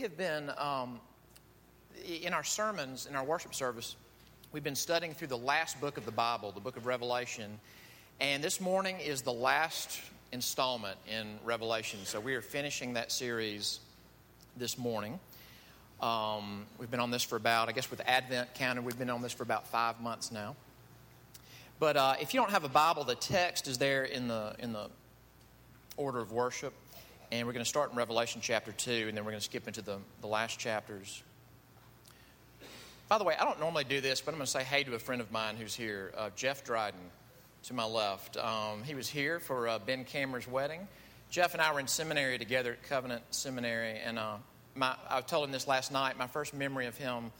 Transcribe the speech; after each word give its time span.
have 0.00 0.16
been, 0.16 0.50
um, 0.56 0.98
in 2.22 2.32
our 2.32 2.44
sermons, 2.44 3.06
in 3.06 3.14
our 3.14 3.24
worship 3.24 3.54
service, 3.54 3.96
we've 4.50 4.64
been 4.64 4.74
studying 4.74 5.12
through 5.12 5.28
the 5.28 5.38
last 5.38 5.78
book 5.80 5.98
of 5.98 6.06
the 6.06 6.12
Bible, 6.12 6.52
the 6.52 6.60
book 6.60 6.78
of 6.78 6.86
Revelation. 6.86 7.60
And 8.18 8.42
this 8.42 8.60
morning 8.60 8.98
is 8.98 9.20
the 9.22 9.32
last 9.32 10.00
installment 10.32 10.96
in 11.06 11.38
Revelation. 11.44 11.98
So 12.04 12.18
we 12.18 12.34
are 12.34 12.40
finishing 12.40 12.94
that 12.94 13.12
series 13.12 13.80
this 14.56 14.78
morning. 14.78 15.20
Um, 16.00 16.64
we've 16.78 16.90
been 16.90 17.00
on 17.00 17.10
this 17.10 17.22
for 17.22 17.36
about, 17.36 17.68
I 17.68 17.72
guess 17.72 17.90
with 17.90 18.00
Advent 18.06 18.54
counted, 18.54 18.86
we've 18.86 18.98
been 18.98 19.10
on 19.10 19.20
this 19.20 19.32
for 19.32 19.42
about 19.42 19.66
five 19.66 20.00
months 20.00 20.32
now. 20.32 20.56
But 21.78 21.98
uh, 21.98 22.14
if 22.20 22.32
you 22.32 22.40
don't 22.40 22.50
have 22.50 22.64
a 22.64 22.70
Bible, 22.70 23.04
the 23.04 23.16
text 23.16 23.68
is 23.68 23.76
there 23.76 24.04
in 24.04 24.28
the, 24.28 24.54
in 24.58 24.72
the 24.72 24.88
order 25.98 26.20
of 26.20 26.32
worship. 26.32 26.72
And 27.32 27.46
we're 27.46 27.52
going 27.52 27.64
to 27.64 27.68
start 27.68 27.92
in 27.92 27.96
Revelation 27.96 28.40
chapter 28.42 28.72
2, 28.72 29.06
and 29.06 29.16
then 29.16 29.24
we're 29.24 29.30
going 29.30 29.38
to 29.38 29.44
skip 29.44 29.68
into 29.68 29.82
the, 29.82 29.98
the 30.20 30.26
last 30.26 30.58
chapters. 30.58 31.22
By 33.08 33.18
the 33.18 33.24
way, 33.24 33.36
I 33.38 33.44
don't 33.44 33.60
normally 33.60 33.84
do 33.84 34.00
this, 34.00 34.20
but 34.20 34.32
I'm 34.32 34.38
going 34.38 34.46
to 34.46 34.50
say 34.50 34.64
hey 34.64 34.82
to 34.82 34.94
a 34.96 34.98
friend 34.98 35.20
of 35.20 35.30
mine 35.30 35.54
who's 35.54 35.72
here, 35.72 36.12
uh, 36.18 36.30
Jeff 36.34 36.64
Dryden, 36.64 36.98
to 37.64 37.74
my 37.74 37.84
left. 37.84 38.36
Um, 38.36 38.82
he 38.82 38.96
was 38.96 39.08
here 39.08 39.38
for 39.38 39.68
uh, 39.68 39.78
Ben 39.78 40.04
Cameron's 40.04 40.48
wedding. 40.48 40.88
Jeff 41.30 41.52
and 41.52 41.62
I 41.62 41.72
were 41.72 41.78
in 41.78 41.86
seminary 41.86 42.36
together 42.36 42.72
at 42.72 42.82
Covenant 42.82 43.22
Seminary, 43.30 44.00
and 44.04 44.18
uh, 44.18 44.34
my, 44.74 44.96
I 45.08 45.20
told 45.20 45.44
him 45.44 45.52
this 45.52 45.68
last 45.68 45.92
night. 45.92 46.18
My 46.18 46.26
first 46.26 46.52
memory 46.52 46.86
of 46.86 46.96
him, 46.96 47.30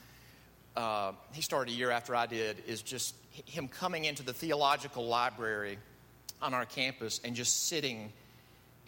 uh, 0.77 1.13
he 1.33 1.43
started 1.43 1.75
a 1.75 1.77
year 1.77 1.91
after 1.91 2.15
I 2.15 2.27
did, 2.27 2.63
is 2.69 2.81
just 2.81 3.17
him 3.45 3.67
coming 3.67 4.05
into 4.05 4.23
the 4.23 4.33
theological 4.33 5.09
library 5.09 5.79
on 6.41 6.55
our 6.55 6.65
campus 6.65 7.21
and 7.25 7.35
just 7.35 7.67
sitting 7.67 8.13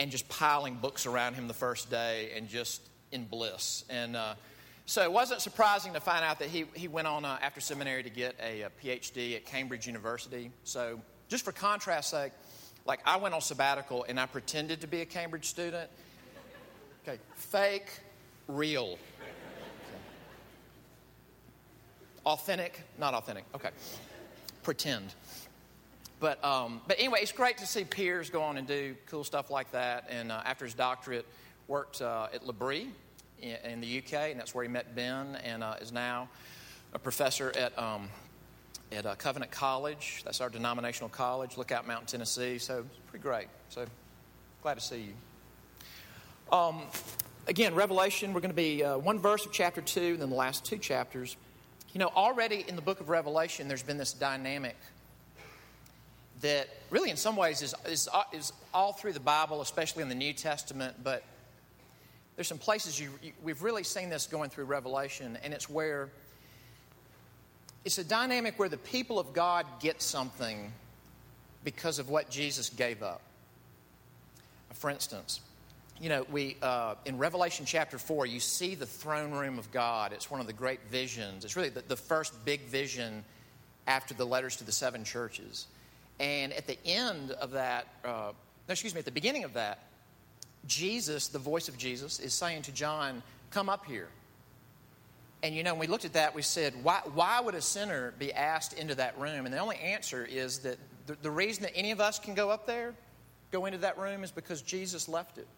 and 0.03 0.11
just 0.11 0.29
piling 0.29 0.75
books 0.75 1.07
around 1.07 1.35
him 1.35 1.47
the 1.47 1.55
first 1.55 1.89
day 1.89 2.33
and 2.35 2.49
just 2.49 2.83
in 3.13 3.25
bliss. 3.25 3.85
And 3.89 4.17
uh, 4.17 4.35
so 4.85 5.01
it 5.03 5.13
wasn't 5.13 5.41
surprising 5.41 5.93
to 5.93 6.01
find 6.01 6.25
out 6.25 6.41
that 6.41 6.49
he, 6.49 6.65
he 6.75 6.89
went 6.89 7.07
on 7.07 7.25
uh, 7.25 7.39
after 7.41 7.61
seminary 7.61 8.03
to 8.03 8.11
get 8.11 8.35
a, 8.43 8.63
a, 8.63 8.71
PhD 8.83 9.37
at 9.37 9.47
Cambridge 9.47 9.87
University. 9.87 10.51
So, 10.65 11.01
just 11.29 11.45
for 11.45 11.53
contrast 11.53 12.11
sake, 12.11 12.33
like 12.85 12.99
I 13.07 13.17
went 13.17 13.33
on 13.33 13.41
sabbatical 13.41 14.05
and 14.09 14.19
I 14.19 14.27
pretended 14.27 14.81
to 14.81 14.89
be 14.89 15.03
a 15.03 15.07
Cambridge 15.07 15.47
student. 15.47 15.89
Okay, 17.07 17.21
fake, 17.37 18.01
real. 18.49 18.99
Authentic, 22.27 22.81
not 22.99 23.15
authentic. 23.15 23.45
Okay, 23.55 23.71
pretend. 24.65 25.15
But, 26.23 26.43
um, 26.45 26.81
but 26.87 27.01
anyway, 27.01 27.19
it's 27.21 27.33
great 27.33 27.59
to 27.59 27.67
see 27.67 27.83
peers 27.83 28.31
go 28.31 28.45
on 28.45 28.57
and 28.57 28.65
do 28.65 28.95
cool 29.07 29.25
stuff 29.25 29.51
like 29.51 29.73
that. 29.73 30.07
And 30.09 30.31
uh, 30.31 30.41
after 30.45 30.65
his 30.65 30.73
doctorate, 30.73 31.27
worked 31.67 32.01
uh, 32.01 32.29
at 32.33 32.47
L'Abri 32.47 32.87
in, 33.41 33.57
in, 33.65 33.81
the 33.81 33.99
UK, 33.99 34.31
and 34.31 34.39
that's 34.39 34.55
where 34.55 34.63
he 34.63 34.71
met 34.71 34.95
Ben, 34.95 35.35
and 35.43 35.65
uh, 35.65 35.75
is 35.81 35.91
now 35.91 36.29
a 36.93 36.99
professor 37.01 37.51
at, 37.59 37.77
um, 37.77 38.09
at 38.93 39.05
uh, 39.05 39.17
Covenant 39.17 39.51
College. 39.51 40.23
That's 40.25 40.41
our 40.41 40.49
denominational 40.49 41.09
college, 41.09 41.59
Lookout 41.59 41.89
Mountain, 41.89 42.07
Tennessee. 42.07 42.59
So 42.59 42.85
it's 42.89 43.11
pretty 43.11 43.25
great. 43.25 43.49
So 43.69 43.85
glad 44.63 44.75
to 44.75 44.81
see 44.81 45.01
you. 46.51 46.57
Um, 46.57 46.83
again, 47.49 47.75
Revelation, 47.75 48.33
we're 48.33 48.43
going 48.43 48.53
to 48.53 48.55
be 48.55 48.85
uh, 48.85 48.97
one 48.97 49.19
verse 49.19 49.45
of 49.45 49.51
chapter 49.51 49.81
2, 49.81 50.01
and 50.01 50.23
then 50.23 50.31
the 50.31 50.37
last 50.37 50.65
two 50.65 50.79
chapters. 50.79 51.37
You 51.93 51.99
know, 51.99 52.13
already 52.15 52.65
in 52.69 52.77
the 52.77 52.83
book 52.83 53.01
of 53.01 53.09
Revelation, 53.09 53.67
there's 53.67 53.83
been 53.83 53.99
this 53.99 54.13
dynamic 54.13 54.77
that 56.43 56.69
really, 56.91 57.11
in 57.11 57.17
some 57.17 57.37
ways, 57.37 57.63
is, 57.63 57.75
is, 57.87 58.09
is 58.33 58.53
all 58.75 58.93
through 58.93 59.15
the 59.15 59.21
Bible, 59.21 59.61
especially 59.61 60.03
in 60.03 60.09
the 60.09 60.15
New 60.15 60.33
Testament, 60.33 60.97
but 61.03 61.25
there's 62.37 62.49
some 62.49 62.59
places 62.59 63.01
you, 63.01 63.11
you, 63.23 63.33
we've 63.43 63.63
really 63.63 63.85
seen 63.85 64.11
this 64.11 64.27
going 64.27 64.51
through 64.51 64.65
Revelation, 64.65 65.39
and 65.43 65.55
it's 65.55 65.69
where 65.69 66.09
it's 67.85 67.99
a 67.99 68.05
dynamic 68.05 68.59
where 68.59 68.69
the 68.69 68.77
people 68.77 69.19
of 69.19 69.33
God 69.33 69.67
get 69.81 70.01
something 70.01 70.73
because 71.65 71.99
of 71.99 72.09
what 72.09 72.31
Jesus 72.31 72.71
gave 72.71 73.03
up. 73.03 73.21
For 74.75 74.89
instance, 74.91 75.41
you 76.01 76.09
know, 76.09 76.27
we 76.31 76.57
uh, 76.63 76.95
in 77.05 77.19
Revelation 77.19 77.67
chapter 77.67 77.99
four, 77.99 78.27
you 78.27 78.41
see 78.41 78.75
the 78.75 78.87
throne 78.87 79.33
room 79.33 79.59
of 79.59 79.71
God. 79.71 80.13
It's 80.13 80.31
one 80.31 80.41
of 80.41 80.47
the 80.47 80.53
great 80.53 80.81
visions. 80.91 81.45
It's 81.45 81.57
really 81.57 81.69
the, 81.69 81.83
the 81.87 81.97
first 81.97 82.45
big 82.45 82.63
vision 82.63 83.25
after 83.87 84.15
the 84.15 84.25
letters 84.25 84.57
to 84.57 84.65
the 84.65 84.73
seven 84.73 85.05
churches. 85.05 85.67
And 86.23 86.53
at 86.53 86.69
the 86.69 86.79
end 86.87 87.33
of 87.33 87.51
that, 87.51 87.89
uh, 88.05 88.31
no, 88.69 88.73
excuse 88.73 88.95
me, 88.95 89.01
at 89.01 89.05
the 89.05 89.11
beginning 89.11 89.43
of 89.43 89.55
that, 89.55 89.81
Jesus, 90.69 91.27
the 91.27 91.41
voice 91.41 91.69
of 91.69 91.77
Jesus, 91.77 92.21
is 92.21 92.33
saying 92.33 92.63
to 92.63 92.73
John, 92.73 93.23
Come 93.51 93.69
up 93.69 93.85
here. 93.85 94.09
And 95.43 95.55
you 95.55 95.65
know, 95.65 95.75
when 95.75 95.81
we 95.81 95.87
looked 95.89 96.05
at 96.05 96.13
that, 96.13 96.35
we 96.35 96.43
said, 96.43 96.73
Why, 96.85 97.01
why 97.13 97.41
would 97.41 97.57
a 97.57 97.61
sinner 97.61 98.15
be 98.21 98.33
asked 98.33 98.73
into 98.75 98.95
that 98.95 99.19
room? 99.19 99.47
And 99.47 99.53
the 99.53 99.59
only 99.59 99.77
answer 99.79 100.25
is 100.25 100.61
that 100.61 100.79
the, 101.07 101.17
the 101.21 101.31
reason 101.31 101.65
that 101.65 101.73
any 101.75 101.91
of 101.91 102.01
us 102.01 102.21
can 102.21 102.35
go 102.35 102.51
up 102.51 102.69
there, 102.69 102.95
go 103.51 103.67
into 103.67 103.79
that 103.79 103.99
room, 103.99 104.23
is 104.23 104.31
because 104.31 104.63
Jesus 104.63 105.09
left 105.09 105.39
it. 105.39 105.49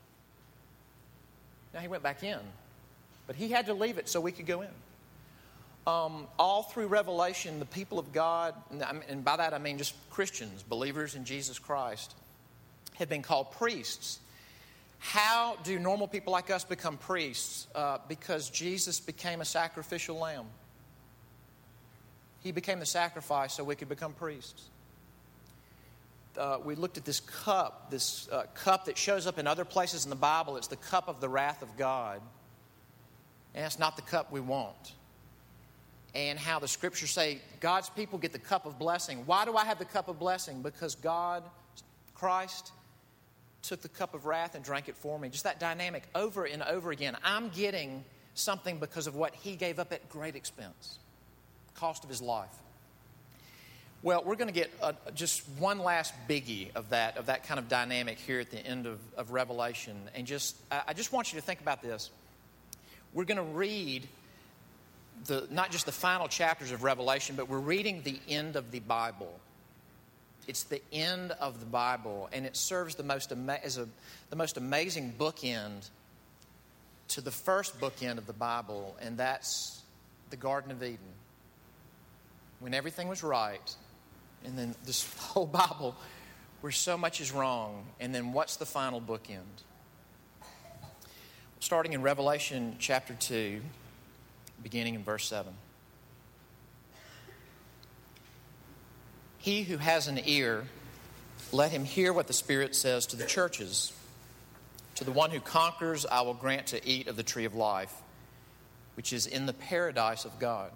Now, 1.74 1.80
he 1.80 1.88
went 1.88 2.02
back 2.02 2.22
in, 2.22 2.38
but 3.26 3.36
he 3.36 3.50
had 3.50 3.66
to 3.66 3.74
leave 3.74 3.98
it 3.98 4.08
so 4.08 4.18
we 4.18 4.32
could 4.32 4.46
go 4.46 4.62
in 4.62 4.70
um, 5.86 6.26
all 6.38 6.62
through 6.62 6.86
Revelation, 6.86 7.58
the 7.58 7.66
people 7.66 7.98
of 7.98 8.12
God, 8.12 8.54
and 9.08 9.24
by 9.24 9.36
that 9.36 9.52
I 9.52 9.58
mean 9.58 9.78
just 9.78 9.94
Christians, 10.10 10.62
believers 10.62 11.14
in 11.14 11.24
Jesus 11.24 11.58
Christ, 11.58 12.14
have 12.94 13.08
been 13.08 13.22
called 13.22 13.52
priests. 13.52 14.18
How 14.98 15.58
do 15.64 15.78
normal 15.78 16.08
people 16.08 16.32
like 16.32 16.50
us 16.50 16.64
become 16.64 16.96
priests? 16.96 17.66
Uh, 17.74 17.98
because 18.08 18.48
Jesus 18.48 18.98
became 18.98 19.42
a 19.42 19.44
sacrificial 19.44 20.18
lamb. 20.18 20.46
He 22.42 22.52
became 22.52 22.78
the 22.78 22.86
sacrifice 22.86 23.52
so 23.52 23.64
we 23.64 23.74
could 23.74 23.88
become 23.90 24.14
priests. 24.14 24.70
Uh, 26.38 26.58
we 26.64 26.74
looked 26.74 26.96
at 26.96 27.04
this 27.04 27.20
cup, 27.20 27.90
this 27.90 28.28
uh, 28.32 28.44
cup 28.54 28.86
that 28.86 28.96
shows 28.96 29.26
up 29.26 29.38
in 29.38 29.46
other 29.46 29.64
places 29.64 30.04
in 30.04 30.10
the 30.10 30.16
Bible. 30.16 30.56
It's 30.56 30.68
the 30.68 30.76
cup 30.76 31.08
of 31.08 31.20
the 31.20 31.28
wrath 31.28 31.62
of 31.62 31.76
God. 31.76 32.20
And 33.54 33.64
it's 33.66 33.78
not 33.78 33.96
the 33.96 34.02
cup 34.02 34.32
we 34.32 34.40
want 34.40 34.94
and 36.14 36.38
how 36.38 36.58
the 36.58 36.68
scriptures 36.68 37.10
say 37.10 37.40
God's 37.60 37.90
people 37.90 38.18
get 38.18 38.32
the 38.32 38.38
cup 38.38 38.66
of 38.66 38.78
blessing. 38.78 39.24
Why 39.26 39.44
do 39.44 39.56
I 39.56 39.64
have 39.64 39.78
the 39.78 39.84
cup 39.84 40.08
of 40.08 40.18
blessing? 40.18 40.62
Because 40.62 40.94
God, 40.94 41.42
Christ, 42.14 42.72
took 43.62 43.80
the 43.80 43.88
cup 43.88 44.14
of 44.14 44.26
wrath 44.26 44.54
and 44.54 44.64
drank 44.64 44.88
it 44.88 44.96
for 44.96 45.18
me. 45.18 45.28
Just 45.28 45.44
that 45.44 45.58
dynamic 45.58 46.04
over 46.14 46.44
and 46.44 46.62
over 46.62 46.90
again. 46.90 47.16
I'm 47.24 47.48
getting 47.48 48.04
something 48.34 48.78
because 48.78 49.06
of 49.06 49.16
what 49.16 49.34
He 49.34 49.56
gave 49.56 49.78
up 49.78 49.92
at 49.92 50.08
great 50.08 50.36
expense, 50.36 50.98
cost 51.74 52.04
of 52.04 52.10
His 52.10 52.22
life. 52.22 52.54
Well, 54.02 54.22
we're 54.22 54.36
going 54.36 54.48
to 54.48 54.54
get 54.54 54.70
a, 54.82 54.94
just 55.14 55.48
one 55.58 55.78
last 55.78 56.12
biggie 56.28 56.68
of 56.74 56.90
that, 56.90 57.16
of 57.16 57.26
that 57.26 57.44
kind 57.44 57.58
of 57.58 57.68
dynamic 57.68 58.18
here 58.18 58.38
at 58.38 58.50
the 58.50 58.58
end 58.58 58.86
of, 58.86 59.00
of 59.16 59.30
Revelation. 59.30 59.96
And 60.14 60.26
just, 60.26 60.56
I 60.70 60.92
just 60.92 61.10
want 61.10 61.32
you 61.32 61.40
to 61.40 61.44
think 61.44 61.62
about 61.62 61.80
this. 61.80 62.10
We're 63.14 63.24
going 63.24 63.38
to 63.38 63.42
read 63.42 64.06
the, 65.26 65.46
not 65.50 65.70
just 65.70 65.86
the 65.86 65.92
final 65.92 66.28
chapters 66.28 66.72
of 66.72 66.82
Revelation, 66.82 67.36
but 67.36 67.48
we're 67.48 67.58
reading 67.58 68.02
the 68.02 68.18
end 68.28 68.56
of 68.56 68.70
the 68.70 68.80
Bible. 68.80 69.32
It's 70.46 70.64
the 70.64 70.82
end 70.92 71.32
of 71.32 71.60
the 71.60 71.66
Bible, 71.66 72.28
and 72.32 72.44
it 72.44 72.56
serves 72.56 72.94
the 72.94 73.02
most 73.02 73.32
ama- 73.32 73.60
as 73.62 73.78
a, 73.78 73.88
the 74.30 74.36
most 74.36 74.56
amazing 74.56 75.14
bookend 75.18 75.88
to 77.08 77.20
the 77.20 77.30
first 77.30 77.80
bookend 77.80 78.18
of 78.18 78.26
the 78.26 78.32
Bible, 78.32 78.96
and 79.00 79.16
that's 79.16 79.82
the 80.30 80.36
Garden 80.36 80.70
of 80.70 80.82
Eden. 80.82 80.98
When 82.60 82.74
everything 82.74 83.08
was 83.08 83.22
right, 83.22 83.74
and 84.44 84.58
then 84.58 84.74
this 84.84 85.10
whole 85.18 85.46
Bible 85.46 85.94
where 86.60 86.72
so 86.72 86.96
much 86.96 87.20
is 87.20 87.32
wrong, 87.32 87.84
and 88.00 88.14
then 88.14 88.32
what's 88.32 88.56
the 88.56 88.66
final 88.66 89.00
bookend? 89.00 89.62
Starting 91.60 91.94
in 91.94 92.02
Revelation 92.02 92.76
chapter 92.78 93.14
2 93.14 93.60
beginning 94.62 94.94
in 94.94 95.04
verse 95.04 95.26
7. 95.26 95.52
He 99.38 99.62
who 99.62 99.76
has 99.76 100.08
an 100.08 100.20
ear, 100.24 100.64
let 101.52 101.70
him 101.70 101.84
hear 101.84 102.12
what 102.12 102.26
the 102.26 102.32
Spirit 102.32 102.74
says 102.74 103.06
to 103.06 103.16
the 103.16 103.26
churches. 103.26 103.92
To 104.96 105.04
the 105.04 105.12
one 105.12 105.30
who 105.30 105.40
conquers, 105.40 106.06
I 106.06 106.22
will 106.22 106.34
grant 106.34 106.68
to 106.68 106.88
eat 106.88 107.08
of 107.08 107.16
the 107.16 107.22
tree 107.22 107.44
of 107.44 107.54
life, 107.54 107.92
which 108.96 109.12
is 109.12 109.26
in 109.26 109.44
the 109.44 109.52
paradise 109.52 110.24
of 110.24 110.38
God. 110.38 110.70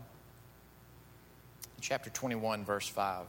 Chapter 1.80 2.10
21, 2.10 2.64
verse 2.64 2.88
5. 2.88 3.26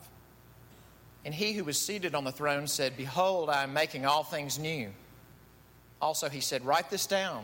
And 1.25 1.34
he 1.34 1.54
who 1.54 1.63
was 1.63 1.80
seated 1.80 2.16
on 2.16 2.24
the 2.24 2.31
throne 2.31 2.68
said, 2.68 2.98
Behold, 2.98 3.50
I 3.50 3.63
am 3.63 3.74
making 3.74 4.06
all 4.06 4.24
things 4.24 4.57
new. 4.57 4.90
Also, 6.01 6.30
he 6.30 6.42
said, 6.42 6.66
Write 6.66 6.90
this 6.90 7.06
down, 7.06 7.44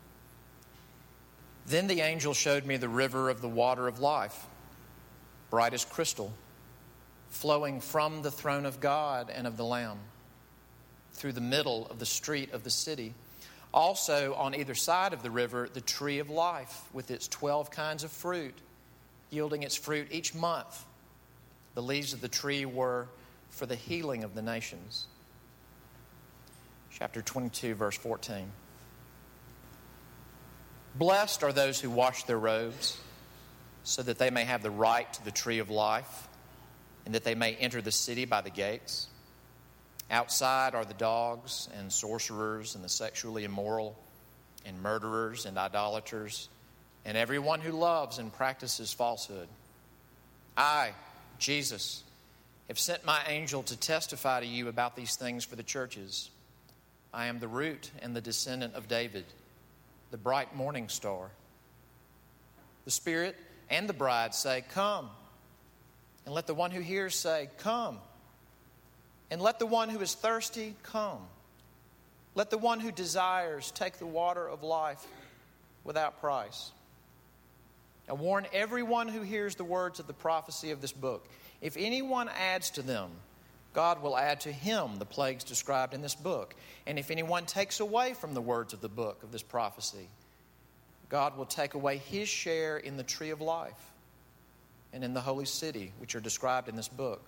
Then 1.65 1.87
the 1.87 2.01
angel 2.01 2.33
showed 2.33 2.65
me 2.65 2.77
the 2.77 2.89
river 2.89 3.29
of 3.29 3.41
the 3.41 3.49
water 3.49 3.87
of 3.87 3.99
life, 3.99 4.47
bright 5.49 5.73
as 5.73 5.85
crystal, 5.85 6.33
flowing 7.29 7.79
from 7.81 8.21
the 8.21 8.31
throne 8.31 8.65
of 8.65 8.79
God 8.79 9.31
and 9.33 9.47
of 9.47 9.57
the 9.57 9.65
Lamb 9.65 9.99
through 11.13 11.33
the 11.33 11.41
middle 11.41 11.87
of 11.87 11.99
the 11.99 12.05
street 12.05 12.51
of 12.53 12.63
the 12.63 12.69
city. 12.69 13.13
Also, 13.73 14.33
on 14.33 14.53
either 14.53 14.75
side 14.75 15.13
of 15.13 15.23
the 15.23 15.31
river, 15.31 15.69
the 15.71 15.81
tree 15.81 16.19
of 16.19 16.29
life 16.29 16.83
with 16.93 17.11
its 17.11 17.27
12 17.27 17.71
kinds 17.71 18.03
of 18.03 18.11
fruit 18.11 18.55
yielding 19.29 19.63
its 19.63 19.75
fruit 19.75 20.07
each 20.11 20.35
month. 20.35 20.85
The 21.73 21.81
leaves 21.81 22.13
of 22.13 22.21
the 22.21 22.27
tree 22.27 22.65
were 22.65 23.07
for 23.49 23.65
the 23.65 23.75
healing 23.75 24.23
of 24.23 24.35
the 24.35 24.41
nations. 24.41 25.07
Chapter 26.91 27.21
22, 27.21 27.75
verse 27.75 27.97
14. 27.97 28.51
Blessed 30.95 31.43
are 31.43 31.53
those 31.53 31.79
who 31.79 31.89
wash 31.89 32.23
their 32.23 32.39
robes, 32.39 32.99
so 33.83 34.03
that 34.03 34.17
they 34.17 34.29
may 34.29 34.43
have 34.43 34.61
the 34.61 34.71
right 34.71 35.11
to 35.13 35.25
the 35.25 35.31
tree 35.31 35.59
of 35.59 35.69
life, 35.69 36.27
and 37.05 37.15
that 37.15 37.23
they 37.23 37.35
may 37.35 37.55
enter 37.55 37.81
the 37.81 37.91
city 37.91 38.25
by 38.25 38.41
the 38.41 38.49
gates. 38.49 39.07
Outside 40.09 40.75
are 40.75 40.85
the 40.85 40.93
dogs, 40.93 41.69
and 41.77 41.91
sorcerers, 41.91 42.75
and 42.75 42.83
the 42.83 42.89
sexually 42.89 43.43
immoral, 43.43 43.97
and 44.65 44.81
murderers, 44.81 45.45
and 45.45 45.57
idolaters 45.57 46.49
and 47.05 47.17
everyone 47.17 47.61
who 47.61 47.71
loves 47.71 48.19
and 48.19 48.31
practices 48.31 48.93
falsehood. 48.93 49.47
I, 50.55 50.91
Jesus, 51.39 52.03
have 52.67 52.79
sent 52.79 53.05
my 53.05 53.21
angel 53.27 53.63
to 53.63 53.77
testify 53.77 54.41
to 54.41 54.45
you 54.45 54.67
about 54.67 54.95
these 54.95 55.15
things 55.15 55.43
for 55.43 55.55
the 55.55 55.63
churches. 55.63 56.29
I 57.13 57.25
am 57.25 57.39
the 57.39 57.47
root 57.47 57.91
and 58.01 58.15
the 58.15 58.21
descendant 58.21 58.75
of 58.75 58.87
David, 58.87 59.25
the 60.11 60.17
bright 60.17 60.55
morning 60.55 60.89
star. 60.89 61.31
The 62.85 62.91
Spirit 62.91 63.35
and 63.69 63.87
the 63.87 63.93
bride 63.93 64.35
say, 64.35 64.63
Come. 64.73 65.09
And 66.25 66.35
let 66.35 66.45
the 66.45 66.53
one 66.53 66.71
who 66.71 66.81
hears 66.81 67.15
say, 67.15 67.49
Come. 67.57 67.97
And 69.31 69.41
let 69.41 69.59
the 69.59 69.65
one 69.65 69.89
who 69.89 69.99
is 70.01 70.13
thirsty 70.13 70.75
come. 70.83 71.19
Let 72.35 72.49
the 72.49 72.57
one 72.57 72.81
who 72.81 72.91
desires 72.91 73.71
take 73.71 73.97
the 73.97 74.05
water 74.05 74.45
of 74.45 74.61
life 74.61 75.05
without 75.85 76.19
price. 76.19 76.71
I 78.09 78.13
warn 78.13 78.45
everyone 78.51 79.07
who 79.07 79.21
hears 79.21 79.55
the 79.55 79.63
words 79.63 80.01
of 80.01 80.07
the 80.07 80.13
prophecy 80.13 80.71
of 80.71 80.81
this 80.81 80.91
book. 80.91 81.25
If 81.61 81.77
anyone 81.77 82.29
adds 82.29 82.71
to 82.71 82.81
them, 82.81 83.11
God 83.73 84.01
will 84.01 84.17
add 84.17 84.41
to 84.41 84.51
him 84.51 84.97
the 84.97 85.05
plagues 85.05 85.43
described 85.43 85.93
in 85.93 86.01
this 86.01 86.15
book. 86.15 86.55
And 86.85 86.99
if 86.99 87.09
anyone 87.09 87.45
takes 87.45 87.79
away 87.79 88.13
from 88.13 88.33
the 88.33 88.41
words 88.41 88.73
of 88.73 88.81
the 88.81 88.89
book 88.89 89.23
of 89.23 89.31
this 89.31 89.43
prophecy, 89.43 90.07
God 91.09 91.37
will 91.37 91.45
take 91.45 91.73
away 91.73 91.97
his 91.97 92.27
share 92.27 92.77
in 92.77 92.97
the 92.97 93.03
tree 93.03 93.29
of 93.29 93.41
life 93.41 93.91
and 94.93 95.03
in 95.03 95.13
the 95.13 95.21
holy 95.21 95.45
city, 95.45 95.93
which 95.99 96.15
are 96.15 96.19
described 96.19 96.67
in 96.67 96.75
this 96.75 96.87
book. 96.89 97.21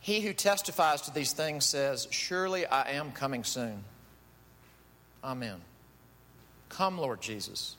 He 0.00 0.20
who 0.20 0.32
testifies 0.32 1.02
to 1.02 1.14
these 1.14 1.32
things 1.32 1.64
says, 1.64 2.06
Surely 2.10 2.66
I 2.66 2.92
am 2.92 3.10
coming 3.10 3.42
soon. 3.42 3.82
Amen. 5.24 5.60
Come, 6.68 6.98
Lord 6.98 7.20
Jesus. 7.20 7.74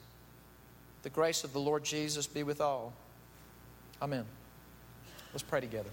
The 1.03 1.09
grace 1.09 1.45
of 1.45 1.53
the 1.53 1.59
Lord 1.59 1.85
Jesus 1.85 2.27
be 2.27 2.43
with 2.43 2.59
all. 2.59 2.91
Amen. 4.01 4.25
Let's 5.31 5.43
pray 5.43 5.61
together. 5.61 5.89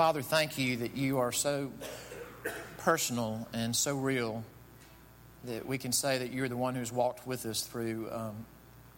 Father, 0.00 0.22
thank 0.22 0.56
you 0.56 0.78
that 0.78 0.96
you 0.96 1.18
are 1.18 1.30
so 1.30 1.70
personal 2.78 3.46
and 3.52 3.76
so 3.76 3.94
real 3.94 4.42
that 5.44 5.66
we 5.66 5.76
can 5.76 5.92
say 5.92 6.16
that 6.16 6.32
you're 6.32 6.48
the 6.48 6.56
one 6.56 6.74
who's 6.74 6.90
walked 6.90 7.26
with 7.26 7.44
us 7.44 7.60
through 7.64 8.08
um, 8.10 8.46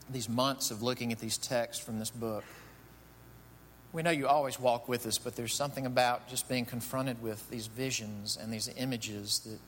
these 0.08 0.28
months 0.28 0.70
of 0.70 0.80
looking 0.80 1.10
at 1.10 1.18
these 1.18 1.38
texts 1.38 1.84
from 1.84 1.98
this 1.98 2.10
book. 2.10 2.44
We 3.92 4.04
know 4.04 4.12
you 4.12 4.28
always 4.28 4.60
walk 4.60 4.88
with 4.88 5.04
us, 5.04 5.18
but 5.18 5.34
there's 5.34 5.52
something 5.52 5.86
about 5.86 6.28
just 6.28 6.48
being 6.48 6.64
confronted 6.64 7.20
with 7.20 7.50
these 7.50 7.66
visions 7.66 8.38
and 8.40 8.52
these 8.52 8.70
images 8.76 9.40
that 9.40 9.58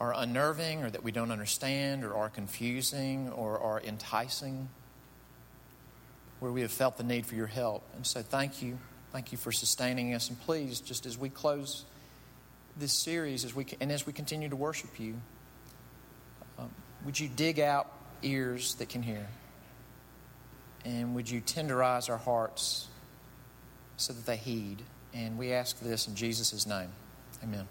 are 0.00 0.14
unnerving 0.14 0.84
or 0.84 0.90
that 0.90 1.02
we 1.02 1.10
don't 1.10 1.32
understand 1.32 2.04
or 2.04 2.14
are 2.14 2.28
confusing 2.28 3.30
or 3.30 3.58
are 3.58 3.80
enticing, 3.80 4.68
where 6.38 6.52
we 6.52 6.60
have 6.60 6.70
felt 6.70 6.98
the 6.98 7.02
need 7.02 7.26
for 7.26 7.34
your 7.34 7.48
help. 7.48 7.82
And 7.96 8.06
so 8.06 8.22
thank 8.22 8.62
you. 8.62 8.78
Thank 9.12 9.32
you 9.32 9.38
for 9.38 9.52
sustaining 9.52 10.14
us. 10.14 10.28
And 10.28 10.40
please, 10.40 10.80
just 10.80 11.06
as 11.06 11.18
we 11.18 11.28
close 11.28 11.84
this 12.76 12.92
series 12.92 13.44
as 13.44 13.54
we, 13.54 13.66
and 13.80 13.90
as 13.90 14.06
we 14.06 14.12
continue 14.12 14.48
to 14.48 14.56
worship 14.56 15.00
you, 15.00 15.14
um, 16.58 16.70
would 17.04 17.18
you 17.18 17.28
dig 17.28 17.58
out 17.58 17.92
ears 18.22 18.74
that 18.76 18.88
can 18.88 19.02
hear? 19.02 19.26
And 20.84 21.14
would 21.14 21.28
you 21.28 21.40
tenderize 21.40 22.08
our 22.08 22.16
hearts 22.16 22.88
so 23.96 24.12
that 24.12 24.26
they 24.26 24.36
heed? 24.36 24.82
And 25.12 25.36
we 25.36 25.52
ask 25.52 25.78
this 25.80 26.06
in 26.06 26.14
Jesus' 26.14 26.66
name. 26.66 26.88
Amen. 27.42 27.66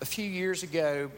a 0.00 0.04
few 0.04 0.24
years 0.24 0.62
ago, 0.62 1.10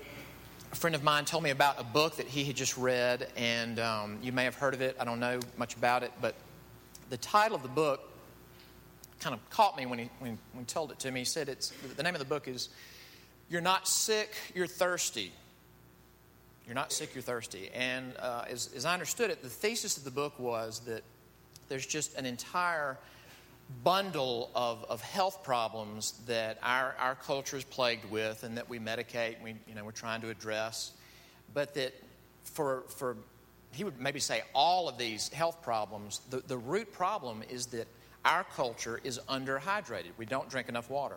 a 0.72 0.74
friend 0.74 0.96
of 0.96 1.02
mine 1.02 1.24
told 1.24 1.42
me 1.42 1.50
about 1.50 1.78
a 1.80 1.84
book 1.84 2.16
that 2.16 2.26
he 2.26 2.44
had 2.44 2.56
just 2.56 2.78
read, 2.78 3.28
and 3.36 3.78
um, 3.78 4.18
you 4.22 4.32
may 4.32 4.44
have 4.44 4.54
heard 4.54 4.72
of 4.72 4.80
it. 4.80 4.96
I 4.98 5.04
don't 5.04 5.20
know 5.20 5.40
much 5.58 5.74
about 5.74 6.02
it, 6.02 6.12
but 6.20 6.34
the 7.10 7.18
title 7.18 7.56
of 7.56 7.62
the 7.62 7.68
book 7.68 8.00
kind 9.20 9.34
of 9.34 9.50
caught 9.50 9.76
me 9.76 9.84
when 9.84 9.98
he, 9.98 10.10
when, 10.18 10.38
when 10.52 10.64
he 10.64 10.64
told 10.64 10.90
it 10.90 10.98
to 11.00 11.10
me. 11.10 11.20
He 11.20 11.26
said 11.26 11.48
it's, 11.48 11.72
the 11.96 12.02
name 12.02 12.14
of 12.14 12.20
the 12.20 12.24
book 12.24 12.48
is 12.48 12.70
You're 13.50 13.60
Not 13.60 13.86
Sick, 13.86 14.34
You're 14.54 14.66
Thirsty. 14.66 15.32
You're 16.70 16.76
not 16.76 16.92
sick, 16.92 17.16
you're 17.16 17.22
thirsty. 17.22 17.68
And 17.74 18.14
uh, 18.20 18.44
as, 18.48 18.70
as 18.76 18.84
I 18.84 18.92
understood 18.92 19.28
it, 19.30 19.42
the 19.42 19.48
thesis 19.48 19.96
of 19.96 20.04
the 20.04 20.10
book 20.12 20.38
was 20.38 20.78
that 20.86 21.02
there's 21.68 21.84
just 21.84 22.14
an 22.16 22.26
entire 22.26 22.96
bundle 23.82 24.52
of, 24.54 24.84
of 24.88 25.00
health 25.00 25.42
problems 25.42 26.12
that 26.28 26.58
our, 26.62 26.94
our 26.96 27.16
culture 27.16 27.56
is 27.56 27.64
plagued 27.64 28.08
with 28.08 28.44
and 28.44 28.56
that 28.56 28.68
we 28.68 28.78
medicate, 28.78 29.42
we, 29.42 29.56
you 29.66 29.74
know, 29.74 29.84
we're 29.84 29.90
trying 29.90 30.20
to 30.20 30.30
address. 30.30 30.92
But 31.52 31.74
that 31.74 31.92
for, 32.44 32.84
for, 32.96 33.16
he 33.72 33.84
would 33.84 34.00
maybe 34.00 34.20
say 34.20 34.42
all 34.54 34.88
of 34.88 34.98
these 34.98 35.28
health 35.28 35.62
problems, 35.62 36.20
the, 36.30 36.38
the 36.38 36.58
root 36.58 36.92
problem 36.92 37.42
is 37.48 37.66
that 37.66 37.86
our 38.24 38.44
culture 38.44 39.00
is 39.04 39.18
underhydrated. 39.28 40.10
We 40.18 40.26
don't 40.26 40.48
drink 40.48 40.68
enough 40.68 40.90
water. 40.90 41.16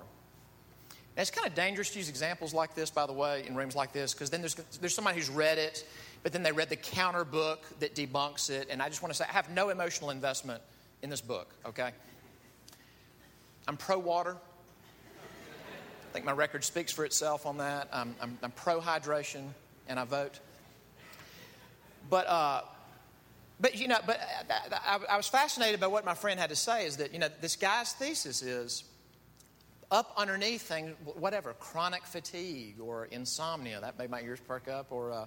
It's 1.16 1.30
kind 1.30 1.48
of 1.48 1.54
dangerous 1.54 1.92
to 1.92 2.00
use 2.00 2.10
examples 2.10 2.54
like 2.54 2.74
this, 2.74 2.90
by 2.90 3.06
the 3.06 3.14
way, 3.14 3.46
in 3.48 3.56
rooms 3.56 3.76
like 3.76 3.94
this, 3.94 4.14
because 4.14 4.30
then 4.30 4.42
there's, 4.42 4.56
there's 4.82 4.96
somebody 4.96 5.18
who's 5.18 5.30
read 5.30 5.60
it, 5.60 5.86
but 6.24 6.32
then 6.32 6.42
they 6.42 6.52
read 6.52 6.70
the 6.70 6.76
counter 6.76 7.24
book 7.24 7.64
that 7.80 7.94
debunks 7.94 8.50
it. 8.50 8.68
And 8.72 8.82
I 8.82 8.90
just 8.90 9.04
want 9.04 9.14
to 9.14 9.18
say, 9.18 9.26
I 9.30 9.34
have 9.34 9.50
no 9.52 9.70
emotional 9.70 10.10
investment 10.10 10.62
in 11.04 11.10
this 11.10 11.22
book, 11.22 11.54
okay? 11.68 11.92
I'm 13.68 13.78
pro 13.78 14.00
water. 14.00 14.38
I 15.16 16.14
think 16.14 16.26
my 16.26 16.32
record 16.32 16.64
speaks 16.64 16.92
for 16.92 17.06
itself 17.06 17.46
on 17.46 17.58
that. 17.58 17.90
I'm, 17.92 18.16
I'm, 18.22 18.38
I'm 18.42 18.52
pro 18.52 18.80
hydration, 18.80 19.50
and 19.88 20.00
I 20.00 20.06
vote. 20.06 20.40
But, 22.10 22.28
uh, 22.28 22.62
but 23.60 23.78
you 23.78 23.88
know, 23.88 24.00
but 24.06 24.20
uh, 24.20 24.76
I, 24.86 25.00
I, 25.14 25.18
was 25.18 25.28
fascinated 25.28 25.80
by 25.80 25.88
what 25.88 26.06
my 26.06 26.14
friend 26.14 26.40
had 26.40 26.50
to 26.50 26.56
say. 26.56 26.86
Is 26.86 26.98
that 26.98 27.14
you 27.14 27.20
know 27.20 27.30
this 27.40 27.56
guy's 27.56 27.94
thesis 27.94 28.42
is 28.42 28.84
up 29.90 30.12
underneath 30.18 30.64
things, 30.64 30.96
whatever, 31.18 31.54
chronic 31.54 32.06
fatigue 32.06 32.76
or 32.82 33.06
insomnia. 33.06 33.80
That 33.80 33.98
made 33.98 34.10
my 34.10 34.22
ears 34.22 34.40
perk 34.48 34.68
up, 34.68 34.92
or. 34.92 35.12
Uh, 35.12 35.26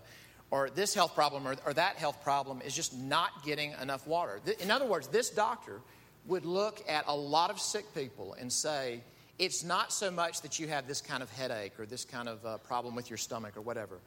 or 0.52 0.70
this 0.70 0.94
health 0.94 1.12
problem 1.14 1.46
or, 1.46 1.56
or 1.66 1.74
that 1.74 1.96
health 1.96 2.22
problem 2.22 2.62
is 2.64 2.72
just 2.72 2.96
not 2.96 3.44
getting 3.44 3.74
enough 3.82 4.06
water. 4.06 4.40
In 4.60 4.70
other 4.70 4.86
words, 4.86 5.08
this 5.08 5.28
doctor 5.28 5.80
would 6.26 6.44
look 6.44 6.84
at 6.88 7.04
a 7.08 7.16
lot 7.16 7.50
of 7.50 7.60
sick 7.60 7.92
people 7.94 8.36
and 8.38 8.52
say, 8.52 9.00
it's 9.38 9.64
not 9.64 9.92
so 9.92 10.10
much 10.10 10.42
that 10.42 10.58
you 10.58 10.68
have 10.68 10.86
this 10.86 11.00
kind 11.00 11.22
of 11.22 11.30
headache 11.30 11.78
or 11.78 11.86
this 11.86 12.04
kind 12.04 12.28
of 12.28 12.44
uh, 12.46 12.58
problem 12.58 12.94
with 12.94 13.10
your 13.10 13.16
stomach 13.16 13.56
or 13.56 13.60
whatever. 13.60 13.98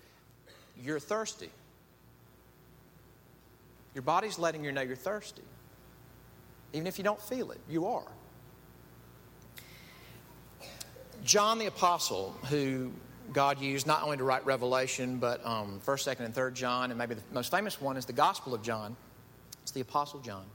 You're 0.81 0.99
thirsty. 0.99 1.49
Your 3.93 4.01
body's 4.01 4.39
letting 4.39 4.63
you 4.63 4.71
know 4.71 4.81
you're 4.81 4.95
thirsty. 4.95 5.43
Even 6.73 6.87
if 6.87 6.97
you 6.97 7.03
don't 7.03 7.21
feel 7.21 7.51
it, 7.51 7.59
you 7.69 7.87
are. 7.87 8.07
John 11.23 11.57
the 11.59 11.65
Apostle, 11.65 12.35
who 12.49 12.91
God 13.33 13.59
used 13.59 13.87
not 13.87 14.03
only 14.03 14.17
to 14.17 14.23
write 14.23 14.45
Revelation, 14.45 15.17
but 15.17 15.45
um, 15.45 15.81
1st, 15.85 16.15
2nd, 16.15 16.25
and 16.25 16.33
3rd 16.33 16.53
John, 16.53 16.91
and 16.91 16.97
maybe 16.97 17.15
the 17.15 17.21
most 17.33 17.51
famous 17.51 17.81
one 17.81 17.97
is 17.97 18.05
the 18.05 18.13
Gospel 18.13 18.53
of 18.53 18.61
John. 18.61 18.95
It's 19.63 19.71
the 19.71 19.81
Apostle 19.81 20.19
John 20.19 20.45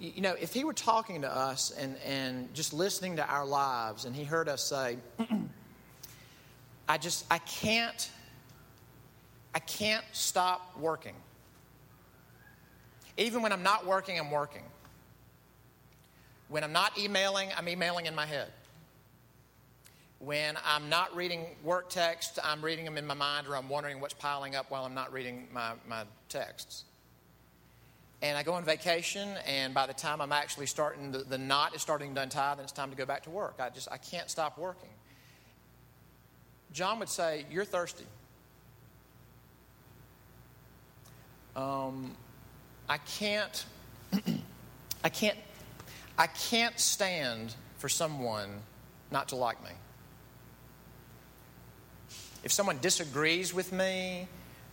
you 0.00 0.22
know, 0.22 0.34
if 0.40 0.54
he 0.54 0.64
were 0.64 0.72
talking 0.72 1.22
to 1.22 1.30
us 1.30 1.70
and, 1.70 1.96
and 2.06 2.52
just 2.54 2.72
listening 2.72 3.16
to 3.16 3.26
our 3.26 3.44
lives 3.44 4.04
and 4.04 4.16
he 4.16 4.24
heard 4.24 4.48
us 4.48 4.62
say, 4.62 4.96
I 6.88 6.98
just, 6.98 7.26
I 7.30 7.38
can't, 7.38 8.10
I 9.54 9.58
can't 9.58 10.04
stop 10.12 10.78
working. 10.78 11.14
Even 13.16 13.42
when 13.42 13.52
I'm 13.52 13.62
not 13.62 13.86
working, 13.86 14.18
I'm 14.18 14.30
working. 14.30 14.62
When 16.48 16.64
I'm 16.64 16.72
not 16.72 16.98
emailing, 16.98 17.50
I'm 17.56 17.68
emailing 17.68 18.06
in 18.06 18.14
my 18.14 18.26
head. 18.26 18.48
When 20.18 20.56
I'm 20.64 20.88
not 20.88 21.14
reading 21.14 21.46
work 21.62 21.90
texts, 21.90 22.38
I'm 22.42 22.62
reading 22.62 22.84
them 22.84 22.96
in 22.96 23.06
my 23.06 23.14
mind 23.14 23.46
or 23.46 23.56
I'm 23.56 23.68
wondering 23.68 24.00
what's 24.00 24.14
piling 24.14 24.54
up 24.56 24.70
while 24.70 24.84
I'm 24.84 24.94
not 24.94 25.12
reading 25.12 25.48
my, 25.52 25.72
my 25.86 26.04
texts. 26.28 26.84
And 28.22 28.38
I 28.38 28.42
go 28.42 28.54
on 28.54 28.64
vacation, 28.64 29.28
and 29.46 29.74
by 29.74 29.86
the 29.86 29.92
time 29.92 30.22
I'm 30.22 30.32
actually 30.32 30.64
starting, 30.64 31.12
the, 31.12 31.18
the 31.18 31.36
knot 31.36 31.74
is 31.74 31.82
starting 31.82 32.14
to 32.14 32.22
untie, 32.22 32.54
then 32.54 32.62
it's 32.62 32.72
time 32.72 32.88
to 32.88 32.96
go 32.96 33.04
back 33.04 33.24
to 33.24 33.30
work. 33.30 33.56
I 33.60 33.68
just, 33.68 33.86
I 33.92 33.98
can't 33.98 34.30
stop 34.30 34.56
working. 34.56 34.88
John 36.72 36.98
would 37.00 37.10
say, 37.10 37.44
You're 37.50 37.66
thirsty. 37.66 38.06
Um, 41.54 42.16
I 42.88 42.98
can't, 42.98 43.64
I 45.04 45.08
can't, 45.08 45.38
I 46.18 46.26
can't 46.26 46.78
stand 46.78 47.54
for 47.78 47.88
someone 47.88 48.50
not 49.10 49.28
to 49.28 49.36
like 49.36 49.62
me. 49.62 49.70
If 52.42 52.52
someone 52.52 52.78
disagrees 52.80 53.54
with 53.54 53.72
me 53.72 54.28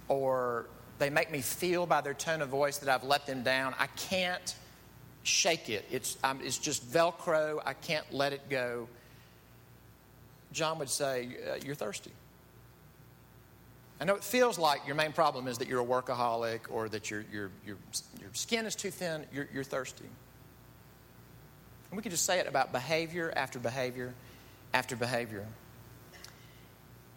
or 0.08 0.66
they 1.00 1.10
make 1.10 1.32
me 1.32 1.42
feel 1.42 1.86
by 1.86 2.02
their 2.02 2.14
tone 2.14 2.42
of 2.42 2.50
voice 2.50 2.80
that 2.80 2.90
I've 2.90 3.06
let 3.06 3.26
them 3.26 3.44
down, 3.44 3.74
I 3.80 3.88
can't 3.88 4.56
shake 5.24 5.70
it. 5.70 5.86
It's, 5.90 6.18
it's 6.24 6.58
just 6.58 6.88
Velcro. 6.92 7.62
I 7.66 7.74
can't 7.74 8.06
let 8.14 8.34
it 8.34 8.50
go. 8.50 8.88
John 10.52 10.80
would 10.80 10.90
say, 10.90 11.30
uh, 11.50 11.56
You're 11.64 11.76
thirsty. 11.76 12.12
I 14.02 14.04
know 14.04 14.16
it 14.16 14.24
feels 14.24 14.58
like 14.58 14.88
your 14.88 14.96
main 14.96 15.12
problem 15.12 15.48
is 15.48 15.60
that 15.60 15.68
you're 15.68 15.80
a 15.80 15.86
workaholic 15.86 16.62
or 16.72 16.90
that 16.90 17.12
your, 17.12 17.24
your, 17.32 17.52
your, 17.64 17.78
your 18.20 18.30
skin 18.34 18.66
is 18.66 18.76
too 18.76 18.90
thin, 18.90 19.28
you're, 19.32 19.48
you're 19.54 19.64
thirsty. 19.64 20.10
And 21.92 21.98
we 21.98 22.02
could 22.02 22.12
just 22.12 22.26
say 22.26 22.40
it 22.40 22.48
about 22.48 22.72
behavior 22.72 23.32
after 23.36 23.60
behavior 23.60 24.16
after 24.74 24.96
behavior. 24.96 25.46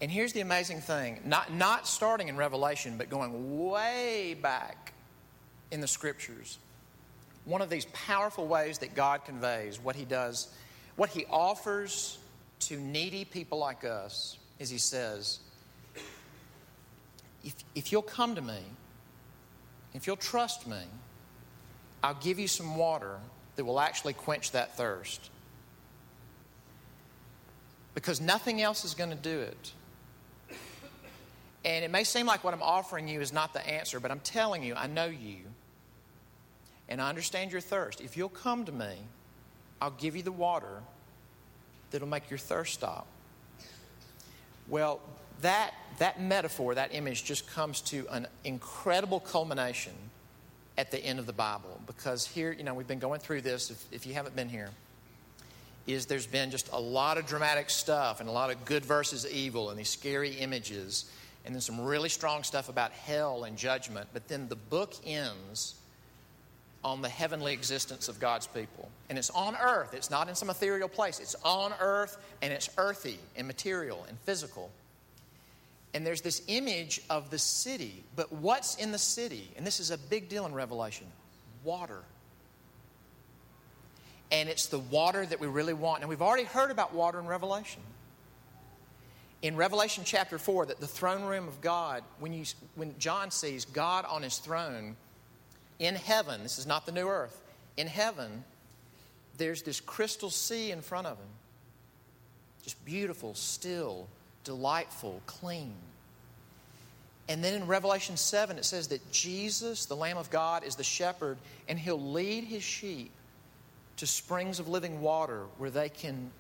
And 0.03 0.11
here's 0.11 0.35
the 0.35 0.43
amazing 0.43 0.83
thing 0.83 1.21
not, 1.25 1.51
not 1.55 1.89
starting 1.89 2.29
in 2.29 2.37
Revelation, 2.37 2.99
but 2.99 3.09
going 3.09 3.67
way 3.67 4.37
back 4.41 4.93
in 5.71 5.81
the 5.81 5.89
scriptures. 5.89 6.59
One 7.47 7.63
of 7.63 7.71
these 7.71 7.87
powerful 7.87 8.47
ways 8.47 8.79
that 8.79 8.95
God 8.95 9.25
conveys 9.25 9.81
what 9.81 9.97
He 9.97 10.05
does, 10.05 10.49
what 10.97 11.09
He 11.09 11.25
offers 11.31 12.19
to 12.61 12.79
needy 12.79 13.25
people 13.25 13.57
like 13.57 13.85
us, 13.85 14.37
is 14.59 14.69
He 14.69 14.79
says, 14.79 15.39
if, 17.45 17.55
if 17.75 17.93
you'll 17.93 18.03
come 18.03 18.35
to 18.35 18.43
me, 18.43 18.59
if 19.93 20.07
you'll 20.07 20.17
trust 20.17 20.67
me, 20.67 20.83
I'll 22.03 22.15
give 22.15 22.39
you 22.39 22.49
some 22.49 22.77
water 22.77 23.19
that 23.57 23.65
will 23.65 23.81
actually 23.81 24.15
quench 24.15 24.53
that 24.53 24.77
thirst. 24.77 25.31
Because 27.95 28.21
nothing 28.21 28.61
else 28.61 28.85
is 28.85 28.95
going 28.95 29.11
to 29.11 29.17
do 29.17 29.41
it. 29.41 29.73
And 31.65 31.85
it 31.85 31.91
may 31.91 32.05
seem 32.05 32.27
like 32.27 32.45
what 32.45 32.53
I'm 32.53 32.63
offering 32.63 33.09
you 33.09 33.21
is 33.21 33.33
not 33.33 33.53
the 33.55 33.67
answer, 33.67 34.01
but 34.01 34.11
I'm 34.11 34.21
telling 34.21 34.63
you, 34.63 34.75
I 34.75 34.87
know 34.87 35.07
you. 35.07 35.39
And 36.89 37.01
I 37.01 37.09
understand 37.09 37.53
your 37.53 37.63
thirst. 37.63 38.01
If 38.01 38.17
you'll 38.17 38.29
come 38.29 38.65
to 38.67 38.73
me, 38.73 38.97
I'll 39.81 39.93
give 39.93 40.17
you 40.17 40.23
the 40.23 40.33
water 40.33 40.83
that'll 41.91 42.09
make 42.09 42.29
your 42.29 42.39
thirst 42.39 42.75
stop. 42.75 43.07
Well, 44.69 45.01
that, 45.45 45.75
that 45.99 46.21
metaphor, 46.21 46.75
that 46.75 46.95
image, 46.95 47.25
just 47.25 47.51
comes 47.51 47.81
to 47.83 48.07
an 48.11 48.27
incredible 48.45 49.21
culmination 49.21 49.93
at 50.77 50.91
the 50.91 50.99
end 50.99 51.19
of 51.19 51.27
the 51.27 51.33
Bible. 51.33 51.81
Because 51.87 52.27
here, 52.27 52.53
you 52.53 52.65
know, 52.65 52.75
we've 52.75 52.89
been 52.89 52.99
going 52.99 53.21
through 53.21 53.43
this, 53.43 53.71
if, 53.71 53.85
if 53.93 54.07
you 54.07 54.15
haven't 54.15 54.35
been 54.35 54.49
here, 54.49 54.71
is 55.87 56.07
there's 56.07 56.27
been 56.27 56.51
just 56.51 56.73
a 56.73 56.81
lot 56.81 57.19
of 57.19 57.27
dramatic 57.27 57.69
stuff 57.69 58.21
and 58.21 58.29
a 58.29 58.33
lot 58.33 58.51
of 58.51 58.65
good 58.65 58.85
versus 58.85 59.31
evil 59.31 59.69
and 59.69 59.79
these 59.79 59.91
scary 59.91 60.31
images 60.31 61.11
and 61.45 61.55
then 61.55 61.61
some 61.61 61.79
really 61.79 62.09
strong 62.09 62.43
stuff 62.43 62.71
about 62.71 62.91
hell 62.93 63.45
and 63.45 63.59
judgment. 63.59 64.09
But 64.15 64.29
then 64.29 64.49
the 64.49 64.57
book 64.57 64.95
ends 65.05 65.75
on 66.83 67.03
the 67.03 67.09
heavenly 67.09 67.53
existence 67.53 68.09
of 68.09 68.19
God's 68.19 68.47
people. 68.47 68.89
And 69.11 69.19
it's 69.19 69.29
on 69.31 69.57
earth, 69.57 69.93
it's 69.93 70.11
not 70.11 70.31
in 70.31 70.35
some 70.35 70.49
ethereal 70.49 70.89
place. 70.89 71.21
It's 71.21 71.37
on 71.45 71.75
earth 71.81 72.17
and 72.41 72.51
it's 72.51 72.71
earthy 72.79 73.19
and 73.37 73.47
material 73.47 74.07
and 74.09 74.19
physical 74.21 74.71
and 75.95 76.05
there's 76.05 76.21
this 76.21 76.43
image 76.49 77.01
of 77.09 77.31
the 77.31 77.39
city. 77.39 78.03
But 78.17 78.33
what's 78.33 78.75
in 78.75 78.91
the 78.91 78.99
city? 78.99 79.49
And 79.57 79.65
this 79.65 79.79
is 79.79 79.93
a 79.93 79.97
big 79.97 80.29
deal 80.29 80.45
in 80.45 80.53
Revelation 80.53 81.07
water. 81.63 82.03
And 84.31 84.49
it's 84.49 84.67
the 84.67 84.81
water 84.81 85.25
that 85.25 85.41
we 85.41 85.47
really 85.47 85.73
want. 85.73 86.03
And 86.03 86.11
we've 86.11 86.21
already 86.21 86.45
heard 86.45 86.71
about 86.71 86.93
water 86.93 87.19
in 87.19 87.27
Revelation. 87.27 87.81
In 89.41 89.57
Revelation 89.57 90.03
chapter 90.05 90.39
4, 90.39 90.67
that 90.67 90.81
the 90.81 90.87
throne 90.87 91.23
room 91.23 91.49
of 91.49 91.61
God, 91.61 92.03
when, 92.19 92.33
you, 92.35 92.45
when 92.75 92.99
John 92.99 93.31
sees 93.31 93.65
God 93.65 94.05
on 94.07 94.23
his 94.23 94.39
throne 94.39 94.97
in 95.79 95.95
heaven, 95.95 96.43
this 96.43 96.59
is 96.59 96.67
not 96.67 96.85
the 96.85 96.93
new 96.93 97.07
earth, 97.07 97.41
in 97.77 97.87
heaven, 97.87 98.45
there's 99.39 99.63
this 99.63 99.81
crystal 99.81 100.31
sea 100.31 100.71
in 100.71 100.81
front 100.81 101.07
of 101.07 101.17
him. 101.17 101.29
Just 102.63 102.83
beautiful, 102.85 103.35
still, 103.35 104.09
delightful, 104.45 105.21
clean. 105.27 105.75
And 107.29 107.43
then 107.43 107.55
in 107.55 107.67
Revelation 107.67 108.17
7, 108.17 108.59
it 108.59 108.65
says 108.65 108.89
that 108.89 109.11
Jesus, 109.11 109.87
the 109.87 109.97
Lamb 109.97 110.19
of 110.19 110.31
God, 110.31 110.63
is 110.63 110.77
the 110.77 110.85
shepherd, 110.85 111.39
and 111.69 111.79
he'll 111.79 112.01
lead 112.01 112.45
his 112.45 112.63
sheep 112.63 113.11
to 113.97 114.07
springs 114.07 114.59
of 114.59 114.69
living 114.69 115.01
water 115.01 115.45
where 115.59 115.71
they 115.71 115.89
can 115.89 116.31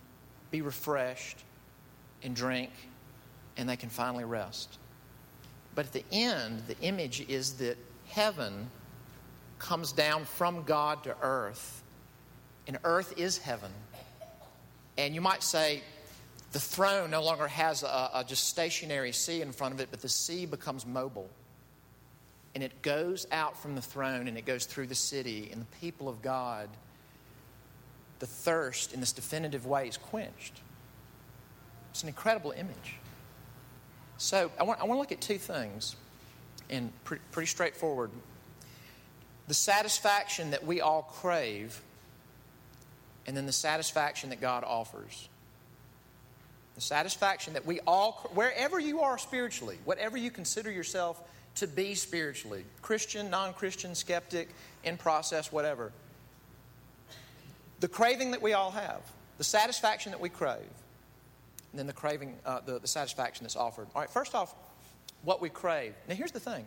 be 0.51 0.61
refreshed 0.61 1.39
and 2.23 2.37
drink 2.37 2.71
and 3.57 3.69
they 3.69 3.77
can 3.77 3.89
finally 3.89 4.25
rest. 4.25 4.79
But 5.75 5.87
at 5.87 5.93
the 5.93 6.05
end, 6.13 6.63
the 6.69 6.79
image 6.81 7.25
is 7.29 7.55
that 7.55 7.77
heaven 8.07 8.69
comes 9.59 9.93
down 9.93 10.25
from 10.25 10.65
God 10.65 11.05
to 11.05 11.17
earth, 11.23 11.83
and 12.67 12.79
earth 12.85 13.15
is 13.17 13.39
heaven. 13.39 13.71
And 14.99 15.15
you 15.15 15.21
might 15.21 15.43
say, 15.43 15.83
the 16.55 16.61
throne 16.61 17.11
no 17.11 17.21
longer 17.21 17.49
has 17.49 17.83
a, 17.83 18.11
a 18.15 18.25
just 18.25 18.47
stationary 18.47 19.11
sea 19.11 19.43
in 19.43 19.51
front 19.51 19.75
of 19.75 19.81
it, 19.81 19.89
but 19.91 20.01
the 20.01 20.09
sea 20.09 20.47
becomes 20.47 20.87
mobile. 20.87 21.29
And 22.55 22.63
it 22.63 22.81
goes 22.81 23.27
out 23.33 23.61
from 23.61 23.75
the 23.75 23.83
throne 23.83 24.29
and 24.29 24.39
it 24.39 24.47
goes 24.47 24.65
through 24.65 24.87
the 24.87 24.95
city, 24.95 25.49
and 25.51 25.61
the 25.61 25.77
people 25.81 26.09
of 26.09 26.23
God, 26.23 26.69
the 28.21 28.27
thirst 28.27 28.95
in 28.95 29.01
this 29.01 29.11
definitive 29.11 29.67
way 29.67 29.89
is 29.89 29.97
quenched. 29.97 30.61
It's 31.91 32.05
an 32.05 32.09
incredible 32.09 32.53
image. 32.53 32.99
So 34.19 34.53
I 34.57 34.63
want, 34.63 34.81
I 34.81 34.85
want 34.85 34.99
to 34.99 35.01
look 35.01 35.11
at 35.11 35.21
two 35.21 35.39
things, 35.39 35.97
and 36.71 36.93
pre- 37.03 37.19
pretty 37.33 37.49
straightforward. 37.49 38.13
The 39.49 39.55
satisfaction 39.55 40.53
that 40.53 40.65
we 40.65 40.81
all 40.81 41.03
crave, 41.03 41.83
and 43.27 43.37
then 43.37 43.47
the 43.47 43.53
satisfaction 43.53 44.31
that 44.31 44.41
God 44.41 44.63
offers. 44.63 45.29
The 46.75 46.81
satisfaction 46.81 47.55
that 47.55 47.67
we 47.67 47.81
all, 47.87 48.29
wherever 48.35 48.79
you 48.79 49.01
are 49.01 49.17
spiritually, 49.19 49.79
whatever 49.85 50.17
you 50.17 50.31
consider 50.31 50.71
yourself 50.71 51.21
to 51.57 51.69
be 51.69 51.95
spiritually, 51.95 52.65
Christian, 52.83 53.31
non 53.31 53.53
Christian, 53.53 53.95
skeptic, 53.95 54.49
in 54.83 54.97
process, 54.97 55.53
whatever, 55.53 55.93
the 57.81 57.89
craving 57.89 58.33
that 58.33 58.43
we 58.43 58.53
all 58.53 58.71
have, 58.73 59.01
the 59.39 59.45
satisfaction 59.45 60.13
that 60.13 60.21
we 60.21 60.29
crave, 60.29 60.59
and 61.73 61.79
then 61.79 61.87
the 61.87 61.93
craving, 61.93 62.37
uh, 62.47 62.61
the, 62.61 62.79
the 62.79 62.89
satisfaction 62.89 63.45
that's 63.45 63.57
offered. 63.57 63.87
All 63.95 64.01
right, 64.01 64.11
first 64.11 64.35
off, 64.35 64.55
what 65.23 65.41
we 65.41 65.49
crave. 65.49 65.95
Now, 66.09 66.15
here's 66.15 66.33
the 66.33 66.41
thing. 66.41 66.65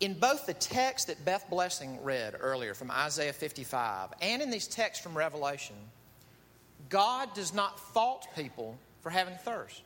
In 0.00 0.12
both 0.14 0.44
the 0.44 0.54
text 0.54 1.06
that 1.06 1.24
Beth 1.24 1.48
Blessing 1.48 2.02
read 2.02 2.36
earlier 2.38 2.74
from 2.74 2.90
Isaiah 2.90 3.32
55 3.32 4.10
and 4.20 4.42
in 4.42 4.50
these 4.50 4.66
texts 4.66 5.02
from 5.02 5.16
Revelation, 5.16 5.76
God 6.88 7.34
does 7.34 7.52
not 7.52 7.78
fault 7.92 8.26
people 8.36 8.78
for 9.00 9.10
having 9.10 9.34
thirst. 9.34 9.82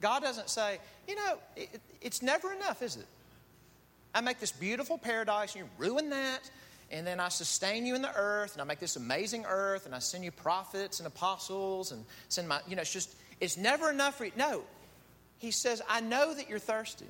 God 0.00 0.22
doesn't 0.22 0.48
say, 0.48 0.78
you 1.06 1.14
know, 1.14 1.38
it, 1.56 1.80
it's 2.00 2.22
never 2.22 2.52
enough, 2.52 2.82
is 2.82 2.96
it? 2.96 3.06
I 4.14 4.20
make 4.20 4.40
this 4.40 4.52
beautiful 4.52 4.98
paradise, 4.98 5.54
and 5.54 5.64
you 5.64 5.70
ruin 5.78 6.10
that, 6.10 6.50
and 6.90 7.06
then 7.06 7.20
I 7.20 7.28
sustain 7.28 7.86
you 7.86 7.94
in 7.94 8.02
the 8.02 8.14
earth, 8.14 8.54
and 8.54 8.62
I 8.62 8.64
make 8.64 8.80
this 8.80 8.96
amazing 8.96 9.44
earth, 9.46 9.86
and 9.86 9.94
I 9.94 9.98
send 9.98 10.24
you 10.24 10.30
prophets 10.30 11.00
and 11.00 11.06
apostles, 11.06 11.92
and 11.92 12.04
send 12.28 12.48
my, 12.48 12.60
you 12.66 12.76
know, 12.76 12.82
it's 12.82 12.92
just, 12.92 13.14
it's 13.40 13.56
never 13.56 13.90
enough 13.90 14.16
for 14.16 14.24
you. 14.24 14.32
No. 14.36 14.62
He 15.38 15.50
says, 15.50 15.80
I 15.88 16.00
know 16.00 16.34
that 16.34 16.48
you're 16.48 16.58
thirsty. 16.58 17.06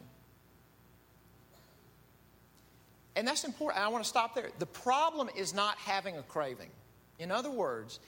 And 3.16 3.26
that's 3.26 3.44
important. 3.44 3.84
I 3.84 3.88
want 3.88 4.04
to 4.04 4.08
stop 4.08 4.34
there. 4.34 4.50
The 4.58 4.66
problem 4.66 5.30
is 5.36 5.52
not 5.52 5.76
having 5.78 6.16
a 6.16 6.22
craving. 6.22 6.70
In 7.18 7.30
other 7.30 7.50
words, 7.50 7.98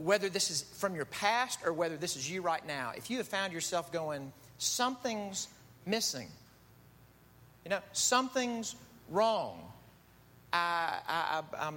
whether 0.00 0.30
this 0.30 0.50
is 0.50 0.62
from 0.62 0.94
your 0.94 1.04
past 1.04 1.60
or 1.64 1.72
whether 1.72 1.96
this 1.96 2.16
is 2.16 2.30
you 2.30 2.40
right 2.40 2.66
now, 2.66 2.92
if 2.96 3.10
you 3.10 3.18
have 3.18 3.28
found 3.28 3.52
yourself 3.52 3.92
going, 3.92 4.32
something's 4.56 5.48
missing, 5.84 6.28
you 7.64 7.70
know, 7.70 7.80
something's 7.92 8.76
wrong. 9.10 9.60
I, 10.52 10.98
I, 11.06 11.42
I, 11.58 11.72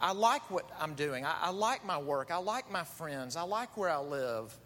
I 0.00 0.12
like 0.12 0.50
what 0.50 0.68
I'm 0.80 0.94
doing. 0.94 1.24
I, 1.24 1.36
I, 1.42 1.50
like 1.50 1.84
my 1.84 1.98
work. 1.98 2.30
I 2.30 2.38
like 2.38 2.70
my 2.72 2.82
friends. 2.82 3.36
I 3.36 3.42
like 3.42 3.76
where 3.76 3.90
I 3.90 3.98
live. 3.98 4.56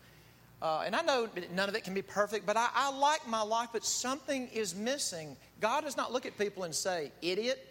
Uh, 0.62 0.84
and 0.86 0.94
I 0.94 1.02
know 1.02 1.28
none 1.52 1.68
of 1.68 1.74
it 1.74 1.84
can 1.84 1.94
be 1.94 2.02
perfect, 2.02 2.46
but 2.46 2.56
I, 2.56 2.68
I 2.74 2.96
like 2.96 3.26
my 3.26 3.42
life, 3.42 3.70
but 3.72 3.84
something 3.84 4.48
is 4.48 4.74
missing. 4.74 5.36
God 5.60 5.82
does 5.82 5.96
not 5.96 6.12
look 6.12 6.26
at 6.26 6.38
people 6.38 6.62
and 6.62 6.74
say, 6.74 7.10
idiot, 7.22 7.66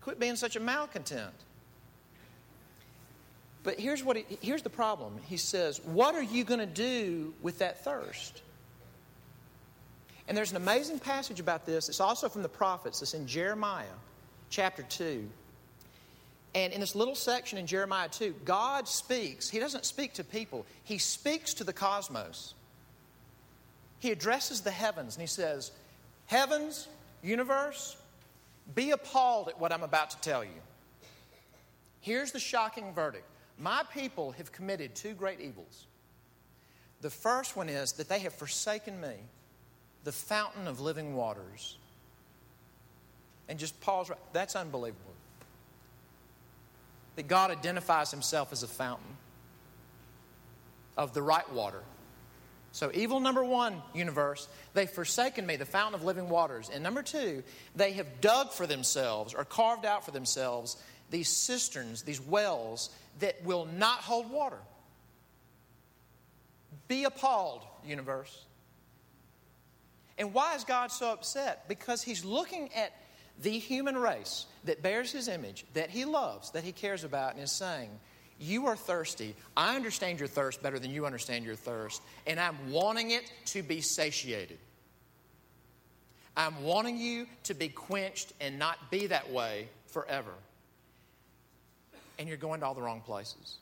quit 0.00 0.18
being 0.18 0.36
such 0.36 0.56
a 0.56 0.60
malcontent. 0.60 1.34
But 3.64 3.78
here's, 3.78 4.02
what 4.02 4.16
he, 4.16 4.24
here's 4.40 4.62
the 4.62 4.70
problem. 4.70 5.18
He 5.26 5.36
says, 5.36 5.80
What 5.84 6.14
are 6.14 6.22
you 6.22 6.44
going 6.44 6.60
to 6.60 6.66
do 6.66 7.32
with 7.42 7.58
that 7.58 7.84
thirst? 7.84 8.42
And 10.28 10.36
there's 10.36 10.50
an 10.50 10.56
amazing 10.56 10.98
passage 10.98 11.40
about 11.40 11.66
this. 11.66 11.88
It's 11.88 12.00
also 12.00 12.28
from 12.28 12.42
the 12.42 12.48
prophets. 12.48 13.02
It's 13.02 13.14
in 13.14 13.26
Jeremiah 13.26 13.84
chapter 14.50 14.82
2. 14.82 15.28
And 16.54 16.72
in 16.72 16.80
this 16.80 16.94
little 16.94 17.14
section 17.14 17.58
in 17.58 17.66
Jeremiah 17.66 18.08
2, 18.08 18.34
God 18.44 18.86
speaks. 18.86 19.48
He 19.48 19.58
doesn't 19.58 19.84
speak 19.84 20.14
to 20.14 20.24
people, 20.24 20.66
He 20.84 20.98
speaks 20.98 21.54
to 21.54 21.64
the 21.64 21.72
cosmos. 21.72 22.54
He 23.98 24.10
addresses 24.10 24.62
the 24.62 24.72
heavens 24.72 25.14
and 25.14 25.20
He 25.20 25.28
says, 25.28 25.70
Heavens, 26.26 26.88
universe, 27.22 27.96
be 28.74 28.90
appalled 28.90 29.48
at 29.48 29.60
what 29.60 29.72
I'm 29.72 29.82
about 29.82 30.10
to 30.10 30.20
tell 30.20 30.42
you. 30.42 30.50
Here's 32.00 32.32
the 32.32 32.40
shocking 32.40 32.92
verdict 32.94 33.24
My 33.58 33.82
people 33.92 34.32
have 34.32 34.52
committed 34.52 34.94
two 34.94 35.14
great 35.14 35.40
evils. 35.40 35.86
The 37.00 37.10
first 37.10 37.56
one 37.56 37.68
is 37.68 37.92
that 37.94 38.08
they 38.08 38.20
have 38.20 38.32
forsaken 38.32 39.00
me, 39.00 39.14
the 40.04 40.12
fountain 40.12 40.66
of 40.68 40.80
living 40.80 41.14
waters. 41.14 41.76
And 43.48 43.58
just 43.58 43.80
pause 43.80 44.08
right. 44.08 44.18
That's 44.32 44.56
unbelievable. 44.56 45.12
That 47.16 47.28
God 47.28 47.50
identifies 47.50 48.10
himself 48.10 48.52
as 48.52 48.62
a 48.62 48.68
fountain 48.68 49.16
of 50.96 51.12
the 51.12 51.22
right 51.22 51.50
water. 51.52 51.82
So, 52.70 52.90
evil 52.94 53.20
number 53.20 53.44
one, 53.44 53.82
universe, 53.94 54.48
they've 54.72 54.88
forsaken 54.88 55.44
me, 55.44 55.56
the 55.56 55.66
fountain 55.66 55.94
of 55.94 56.04
living 56.04 56.30
waters. 56.30 56.70
And 56.72 56.82
number 56.82 57.02
two, 57.02 57.42
they 57.76 57.92
have 57.92 58.22
dug 58.22 58.50
for 58.50 58.66
themselves 58.66 59.34
or 59.34 59.44
carved 59.44 59.84
out 59.84 60.04
for 60.04 60.10
themselves 60.10 60.78
these 61.10 61.28
cisterns, 61.28 62.02
these 62.02 62.20
wells 62.20 62.88
that 63.20 63.42
will 63.44 63.66
not 63.66 63.98
hold 63.98 64.30
water. 64.30 64.58
Be 66.88 67.04
appalled, 67.04 67.62
universe. 67.84 68.44
And 70.18 70.34
why 70.34 70.54
is 70.54 70.64
God 70.64 70.92
so 70.92 71.12
upset? 71.12 71.68
Because 71.68 72.02
He's 72.02 72.24
looking 72.24 72.72
at 72.74 72.92
the 73.40 73.58
human 73.58 73.96
race 73.96 74.46
that 74.64 74.82
bears 74.82 75.10
His 75.10 75.28
image, 75.28 75.64
that 75.74 75.90
He 75.90 76.04
loves, 76.04 76.50
that 76.50 76.64
He 76.64 76.72
cares 76.72 77.04
about, 77.04 77.34
and 77.34 77.42
is 77.42 77.52
saying, 77.52 77.90
You 78.38 78.66
are 78.66 78.76
thirsty. 78.76 79.34
I 79.56 79.74
understand 79.76 80.18
your 80.18 80.28
thirst 80.28 80.62
better 80.62 80.78
than 80.78 80.90
you 80.90 81.06
understand 81.06 81.44
your 81.44 81.56
thirst, 81.56 82.02
and 82.26 82.38
I'm 82.38 82.70
wanting 82.70 83.12
it 83.12 83.32
to 83.46 83.62
be 83.62 83.80
satiated. 83.80 84.58
I'm 86.36 86.62
wanting 86.62 86.98
you 86.98 87.26
to 87.44 87.54
be 87.54 87.68
quenched 87.68 88.32
and 88.40 88.58
not 88.58 88.90
be 88.90 89.06
that 89.08 89.30
way 89.30 89.68
forever 89.86 90.32
and 92.18 92.28
you're 92.28 92.36
going 92.36 92.60
to 92.60 92.66
all 92.66 92.74
the 92.74 92.82
wrong 92.82 93.00
places. 93.00 93.56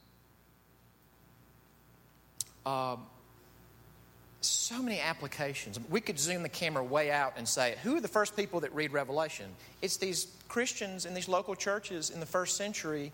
Um, 2.67 3.07
so 4.41 4.83
many 4.83 5.01
applications. 5.01 5.79
We 5.91 6.01
could 6.01 6.19
zoom 6.19 6.43
the 6.43 6.49
camera 6.49 6.85
way 6.85 7.11
out 7.11 7.35
and 7.37 7.47
say, 7.47 7.77
who 7.83 7.97
are 7.97 8.01
the 8.01 8.09
first 8.09 8.37
people 8.37 8.61
that 8.61 8.75
read 8.75 8.93
Revelation? 8.93 9.47
It's 9.83 9.97
these 9.97 10.29
Christians 10.49 11.05
in 11.05 11.15
these 11.15 11.29
local 11.29 11.55
churches 11.55 12.11
in 12.11 12.21
the 12.21 12.27
first 12.27 12.57
century 12.57 13.13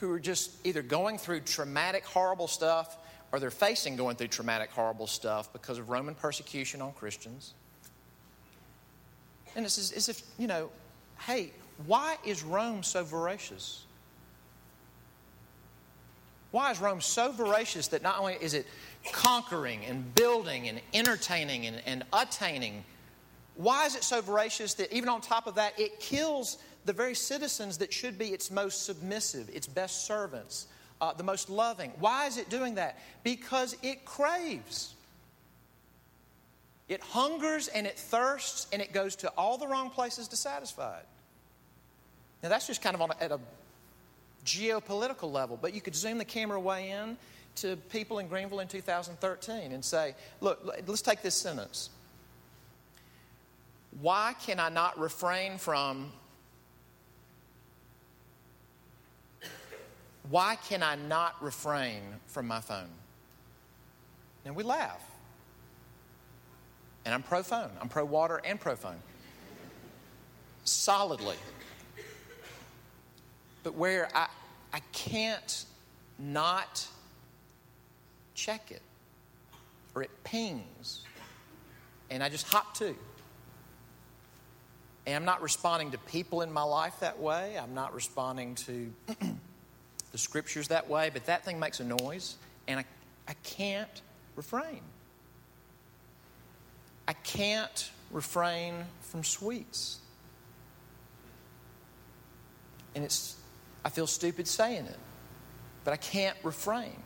who 0.00 0.10
are 0.12 0.20
just 0.20 0.50
either 0.64 0.82
going 0.82 1.16
through 1.16 1.40
traumatic, 1.40 2.04
horrible 2.04 2.48
stuff 2.48 2.98
or 3.32 3.40
they're 3.40 3.50
facing 3.50 3.96
going 3.96 4.16
through 4.16 4.28
traumatic, 4.28 4.70
horrible 4.70 5.06
stuff 5.06 5.52
because 5.52 5.78
of 5.78 5.88
Roman 5.88 6.14
persecution 6.14 6.82
on 6.82 6.92
Christians. 6.92 7.54
And 9.54 9.64
it's 9.64 9.78
as 9.78 10.08
if, 10.08 10.22
you 10.38 10.46
know, 10.46 10.70
hey, 11.20 11.52
why 11.86 12.16
is 12.24 12.42
Rome 12.42 12.82
so 12.82 13.02
voracious? 13.02 13.85
Why 16.56 16.70
is 16.70 16.80
Rome 16.80 17.02
so 17.02 17.32
voracious 17.32 17.88
that 17.88 18.02
not 18.02 18.18
only 18.18 18.38
is 18.40 18.54
it 18.54 18.66
conquering 19.12 19.84
and 19.84 20.14
building 20.14 20.70
and 20.70 20.80
entertaining 20.94 21.66
and, 21.66 21.82
and 21.84 22.02
attaining, 22.14 22.82
why 23.56 23.84
is 23.84 23.94
it 23.94 24.02
so 24.02 24.22
voracious 24.22 24.72
that 24.72 24.90
even 24.90 25.10
on 25.10 25.20
top 25.20 25.46
of 25.46 25.56
that, 25.56 25.78
it 25.78 26.00
kills 26.00 26.56
the 26.86 26.94
very 26.94 27.14
citizens 27.14 27.76
that 27.76 27.92
should 27.92 28.16
be 28.16 28.28
its 28.28 28.50
most 28.50 28.86
submissive, 28.86 29.50
its 29.52 29.66
best 29.66 30.06
servants, 30.06 30.68
uh, 31.02 31.12
the 31.12 31.22
most 31.22 31.50
loving? 31.50 31.92
Why 31.98 32.24
is 32.26 32.38
it 32.38 32.48
doing 32.48 32.76
that? 32.76 33.00
Because 33.22 33.76
it 33.82 34.06
craves. 34.06 34.94
It 36.88 37.02
hungers 37.02 37.68
and 37.68 37.86
it 37.86 37.98
thirsts 37.98 38.66
and 38.72 38.80
it 38.80 38.94
goes 38.94 39.14
to 39.16 39.28
all 39.36 39.58
the 39.58 39.66
wrong 39.66 39.90
places 39.90 40.26
to 40.28 40.36
satisfy 40.36 41.00
it. 41.00 41.06
Now, 42.42 42.48
that's 42.48 42.66
just 42.66 42.80
kind 42.80 42.94
of 42.94 43.02
on 43.02 43.10
a, 43.10 43.22
at 43.22 43.30
a 43.30 43.40
geopolitical 44.46 45.30
level. 45.30 45.58
But 45.60 45.74
you 45.74 45.82
could 45.82 45.94
zoom 45.94 46.16
the 46.16 46.24
camera 46.24 46.58
way 46.58 46.90
in 46.90 47.18
to 47.56 47.76
people 47.90 48.18
in 48.18 48.28
Greenville 48.28 48.60
in 48.60 48.68
2013 48.68 49.72
and 49.72 49.84
say, 49.84 50.14
look, 50.40 50.64
let's 50.86 51.02
take 51.02 51.20
this 51.20 51.34
sentence. 51.34 51.90
Why 54.00 54.34
can 54.44 54.60
I 54.60 54.68
not 54.68 54.98
refrain 54.98 55.58
from 55.58 56.12
why 60.28 60.56
can 60.68 60.82
I 60.82 60.96
not 60.96 61.40
refrain 61.40 62.02
from 62.26 62.48
my 62.48 62.60
phone? 62.60 62.88
And 64.44 64.56
we 64.56 64.64
laugh. 64.64 65.00
And 67.04 67.14
I'm 67.14 67.22
pro 67.22 67.44
phone. 67.44 67.70
I'm 67.80 67.88
pro 67.88 68.04
water 68.04 68.40
and 68.44 68.60
pro 68.60 68.74
phone. 68.74 68.98
Solidly 70.64 71.36
but 73.66 73.74
where 73.74 74.08
I, 74.14 74.28
I 74.72 74.78
can't 74.92 75.64
not 76.20 76.86
check 78.36 78.70
it 78.70 78.80
or 79.92 80.04
it 80.04 80.10
pings 80.22 81.00
and 82.08 82.22
I 82.22 82.28
just 82.28 82.46
hop 82.46 82.74
to. 82.74 82.94
And 85.04 85.16
I'm 85.16 85.24
not 85.24 85.42
responding 85.42 85.90
to 85.90 85.98
people 85.98 86.42
in 86.42 86.52
my 86.52 86.62
life 86.62 87.00
that 87.00 87.18
way. 87.18 87.58
I'm 87.60 87.74
not 87.74 87.92
responding 87.92 88.54
to 88.54 88.92
the 90.12 90.18
scriptures 90.18 90.68
that 90.68 90.88
way, 90.88 91.10
but 91.12 91.26
that 91.26 91.44
thing 91.44 91.58
makes 91.58 91.80
a 91.80 91.84
noise 91.84 92.36
and 92.68 92.78
I, 92.78 92.84
I 93.26 93.34
can't 93.42 94.00
refrain. 94.36 94.80
I 97.08 97.14
can't 97.14 97.90
refrain 98.12 98.74
from 99.00 99.24
sweets. 99.24 99.98
And 102.94 103.04
it's 103.04 103.36
I 103.86 103.88
feel 103.88 104.08
stupid 104.08 104.48
saying 104.48 104.86
it, 104.86 104.98
but 105.84 105.92
I 105.92 105.96
can't 105.96 106.36
refrain. 106.42 106.96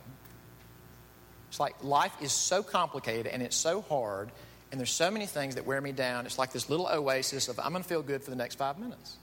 It's 1.49 1.59
like 1.59 1.75
life 1.83 2.11
is 2.23 2.31
so 2.31 2.63
complicated 2.63 3.27
and 3.27 3.43
it's 3.43 3.55
so 3.55 3.81
hard, 3.81 4.31
and 4.71 4.79
there's 4.79 4.89
so 4.89 5.11
many 5.11 5.27
things 5.27 5.53
that 5.55 5.67
wear 5.67 5.79
me 5.79 5.91
down. 5.91 6.25
It's 6.25 6.39
like 6.39 6.51
this 6.51 6.71
little 6.71 6.87
oasis 6.87 7.49
of 7.49 7.59
I'm 7.59 7.69
going 7.69 7.83
to 7.83 7.87
feel 7.87 8.01
good 8.01 8.23
for 8.23 8.31
the 8.31 8.35
next 8.35 8.55
five 8.55 8.79
minutes. 8.79 9.17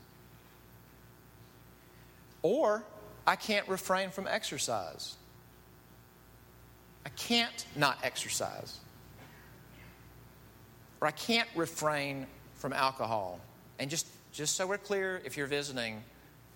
Or 2.42 2.84
I 3.26 3.34
can't 3.34 3.66
refrain 3.66 4.10
from 4.10 4.28
exercise. 4.28 5.16
I 7.04 7.08
can't 7.08 7.66
not 7.74 7.98
exercise. 8.04 8.78
Or 11.00 11.08
I 11.08 11.12
can't 11.12 11.48
refrain 11.56 12.28
from 12.54 12.72
alcohol. 12.72 13.40
And 13.80 13.90
just, 13.90 14.06
just 14.30 14.54
so 14.54 14.64
we're 14.64 14.78
clear, 14.78 15.20
if 15.24 15.36
you're 15.36 15.48
visiting, 15.48 16.04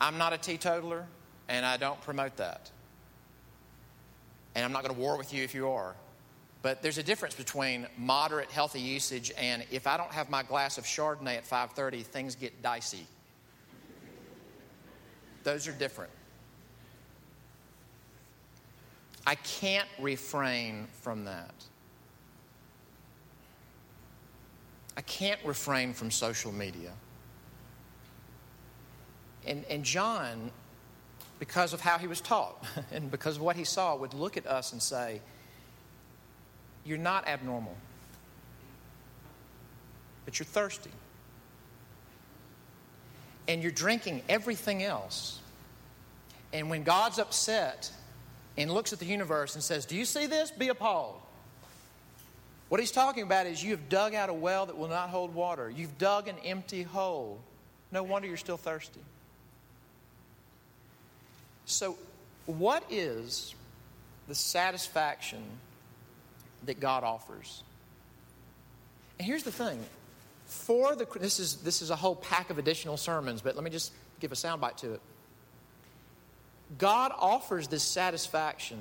I'm 0.02 0.18
not 0.18 0.32
a 0.32 0.38
teetotaler, 0.38 1.06
and 1.48 1.64
I 1.64 1.76
don't 1.76 2.00
promote 2.02 2.36
that. 2.38 2.72
And 4.56 4.64
I'm 4.64 4.72
not 4.72 4.82
going 4.82 4.92
to 4.92 5.00
war 5.00 5.16
with 5.16 5.32
you 5.32 5.44
if 5.44 5.54
you 5.54 5.70
are. 5.70 5.94
But 6.60 6.82
there's 6.82 6.98
a 6.98 7.02
difference 7.04 7.36
between 7.36 7.86
moderate 7.96 8.50
healthy 8.50 8.80
usage 8.80 9.32
and 9.38 9.64
if 9.70 9.86
I 9.86 9.96
don't 9.96 10.12
have 10.12 10.28
my 10.28 10.42
glass 10.42 10.76
of 10.76 10.84
Chardonnay 10.84 11.36
at 11.36 11.44
5:30, 11.44 12.04
things 12.04 12.34
get 12.34 12.62
dicey. 12.62 13.06
Those 15.44 15.66
are 15.66 15.72
different. 15.72 16.12
I 19.26 19.36
can't 19.36 19.88
refrain 20.00 20.86
from 21.00 21.24
that. 21.24 21.54
I 24.96 25.00
can't 25.00 25.40
refrain 25.44 25.94
from 25.94 26.10
social 26.10 26.52
media. 26.52 26.92
And, 29.46 29.64
and 29.68 29.84
John, 29.84 30.50
because 31.38 31.72
of 31.72 31.80
how 31.80 31.98
he 31.98 32.06
was 32.06 32.20
taught 32.20 32.64
and 32.92 33.10
because 33.10 33.36
of 33.36 33.42
what 33.42 33.56
he 33.56 33.64
saw, 33.64 33.96
would 33.96 34.14
look 34.14 34.36
at 34.36 34.46
us 34.46 34.72
and 34.72 34.82
say, 34.82 35.20
You're 36.84 36.98
not 36.98 37.26
abnormal, 37.26 37.76
but 40.24 40.38
you're 40.38 40.46
thirsty. 40.46 40.90
And 43.48 43.60
you're 43.60 43.72
drinking 43.72 44.22
everything 44.28 44.84
else. 44.84 45.40
And 46.52 46.70
when 46.70 46.84
God's 46.84 47.18
upset 47.18 47.90
and 48.56 48.70
looks 48.70 48.92
at 48.92 48.98
the 48.98 49.06
universe 49.06 49.54
and 49.54 49.64
says, 49.64 49.84
Do 49.84 49.96
you 49.96 50.04
see 50.04 50.26
this? 50.26 50.50
Be 50.50 50.68
appalled. 50.68 51.18
What 52.68 52.80
he's 52.80 52.90
talking 52.90 53.22
about 53.22 53.46
is 53.46 53.62
you 53.62 53.72
have 53.72 53.88
dug 53.88 54.14
out 54.14 54.30
a 54.30 54.32
well 54.32 54.64
that 54.64 54.78
will 54.78 54.88
not 54.88 55.10
hold 55.10 55.34
water. 55.34 55.68
You've 55.68 55.98
dug 55.98 56.28
an 56.28 56.36
empty 56.42 56.82
hole. 56.82 57.38
No 57.90 58.02
wonder 58.02 58.26
you're 58.26 58.38
still 58.38 58.56
thirsty. 58.56 59.00
So, 61.66 61.96
what 62.46 62.84
is 62.90 63.54
the 64.28 64.34
satisfaction 64.34 65.42
that 66.66 66.80
God 66.80 67.04
offers? 67.04 67.62
And 69.18 69.26
here's 69.26 69.42
the 69.42 69.52
thing 69.52 69.84
for 70.46 70.94
the 70.94 71.06
this 71.18 71.38
is 71.38 71.56
this 71.56 71.82
is 71.82 71.90
a 71.90 71.96
whole 71.96 72.16
pack 72.16 72.50
of 72.50 72.58
additional 72.58 72.96
sermons, 72.96 73.40
but 73.40 73.54
let 73.54 73.64
me 73.64 73.70
just 73.70 73.92
give 74.20 74.32
a 74.32 74.34
soundbite 74.34 74.76
to 74.78 74.94
it. 74.94 75.00
God 76.78 77.12
offers 77.18 77.68
this 77.68 77.82
satisfaction 77.82 78.78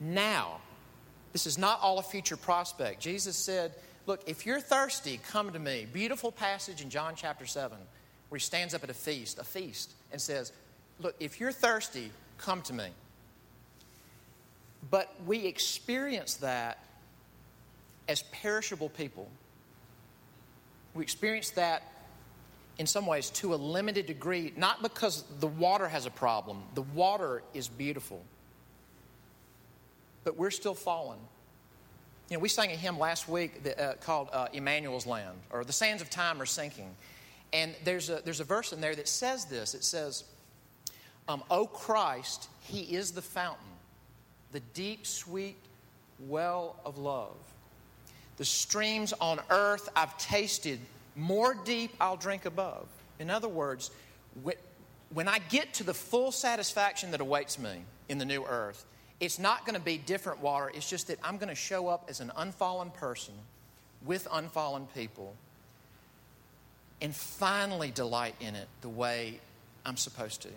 now. 0.00 0.60
This 1.32 1.46
is 1.46 1.58
not 1.58 1.80
all 1.80 1.98
a 1.98 2.02
future 2.02 2.36
prospect. 2.36 3.00
Jesus 3.00 3.36
said, 3.36 3.74
Look, 4.06 4.20
if 4.26 4.46
you're 4.46 4.60
thirsty, 4.60 5.18
come 5.30 5.52
to 5.52 5.58
me. 5.58 5.86
Beautiful 5.90 6.30
passage 6.30 6.82
in 6.82 6.90
John 6.90 7.14
chapter 7.16 7.46
7 7.46 7.78
where 8.28 8.38
he 8.38 8.42
stands 8.42 8.74
up 8.74 8.82
at 8.82 8.90
a 8.90 8.94
feast, 8.94 9.38
a 9.38 9.44
feast, 9.44 9.92
and 10.10 10.20
says, 10.20 10.52
Look, 11.00 11.16
if 11.20 11.40
you're 11.40 11.52
thirsty, 11.52 12.10
come 12.38 12.62
to 12.62 12.72
me. 12.72 12.88
But 14.90 15.14
we 15.26 15.46
experience 15.46 16.34
that 16.34 16.78
as 18.08 18.22
perishable 18.22 18.88
people. 18.90 19.28
We 20.94 21.02
experience 21.02 21.50
that 21.50 21.82
in 22.78 22.86
some 22.86 23.06
ways 23.06 23.30
to 23.30 23.54
a 23.54 23.56
limited 23.56 24.06
degree, 24.06 24.52
not 24.56 24.82
because 24.82 25.24
the 25.40 25.46
water 25.46 25.88
has 25.88 26.06
a 26.06 26.10
problem, 26.10 26.62
the 26.74 26.82
water 26.82 27.42
is 27.54 27.68
beautiful, 27.68 28.22
but 30.24 30.36
we're 30.36 30.50
still 30.50 30.74
fallen. 30.74 31.18
You 32.30 32.36
know, 32.36 32.40
we 32.40 32.48
sang 32.48 32.72
a 32.72 32.76
hymn 32.76 32.98
last 32.98 33.28
week 33.28 33.62
that, 33.64 33.80
uh, 33.80 33.94
called 33.94 34.28
uh, 34.32 34.48
Emmanuel's 34.52 35.06
Land, 35.06 35.36
or 35.50 35.64
The 35.64 35.72
Sands 35.72 36.02
of 36.02 36.10
Time 36.10 36.40
Are 36.40 36.46
Sinking. 36.46 36.94
And 37.52 37.74
there's 37.84 38.10
a, 38.10 38.22
there's 38.24 38.40
a 38.40 38.44
verse 38.44 38.72
in 38.72 38.80
there 38.80 38.96
that 38.96 39.08
says 39.08 39.44
this 39.44 39.74
it 39.74 39.84
says, 39.84 40.24
um, 41.28 41.42
O 41.50 41.66
Christ, 41.66 42.48
He 42.60 42.80
is 42.80 43.12
the 43.12 43.22
fountain, 43.22 43.64
the 44.52 44.60
deep, 44.72 45.06
sweet 45.06 45.56
well 46.20 46.76
of 46.84 46.98
love. 46.98 47.36
The 48.36 48.44
streams 48.44 49.12
on 49.20 49.40
earth 49.50 49.88
I've 49.94 50.16
tasted, 50.18 50.80
more 51.16 51.54
deep 51.54 51.94
I'll 52.00 52.16
drink 52.16 52.46
above. 52.46 52.86
In 53.18 53.30
other 53.30 53.48
words, 53.48 53.90
when 55.12 55.28
I 55.28 55.38
get 55.48 55.74
to 55.74 55.84
the 55.84 55.94
full 55.94 56.32
satisfaction 56.32 57.12
that 57.12 57.20
awaits 57.20 57.58
me 57.58 57.84
in 58.08 58.18
the 58.18 58.24
new 58.24 58.44
earth, 58.44 58.84
it's 59.20 59.38
not 59.38 59.64
going 59.64 59.78
to 59.78 59.84
be 59.84 59.96
different 59.96 60.40
water. 60.40 60.70
It's 60.74 60.90
just 60.90 61.06
that 61.06 61.18
I'm 61.22 61.36
going 61.36 61.48
to 61.48 61.54
show 61.54 61.88
up 61.88 62.06
as 62.08 62.20
an 62.20 62.32
unfallen 62.36 62.90
person 62.90 63.34
with 64.04 64.26
unfallen 64.32 64.86
people 64.94 65.34
and 67.00 67.14
finally 67.14 67.90
delight 67.90 68.34
in 68.40 68.54
it 68.54 68.68
the 68.80 68.88
way 68.88 69.40
I'm 69.86 69.96
supposed 69.96 70.42
to. 70.42 70.48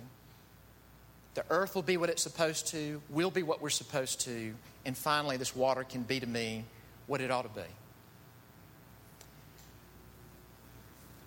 The 1.37 1.45
earth 1.51 1.75
will 1.75 1.83
be 1.83 1.97
what 1.97 2.09
it's 2.09 2.23
supposed 2.23 2.69
to, 2.69 2.99
we'll 3.11 3.29
be 3.29 3.43
what 3.43 3.61
we're 3.61 3.69
supposed 3.69 4.21
to, 4.21 4.55
and 4.85 4.97
finally, 4.97 5.37
this 5.37 5.55
water 5.55 5.83
can 5.83 6.01
be 6.01 6.19
to 6.19 6.25
me 6.25 6.65
what 7.05 7.21
it 7.21 7.29
ought 7.29 7.43
to 7.43 7.61
be. 7.61 7.67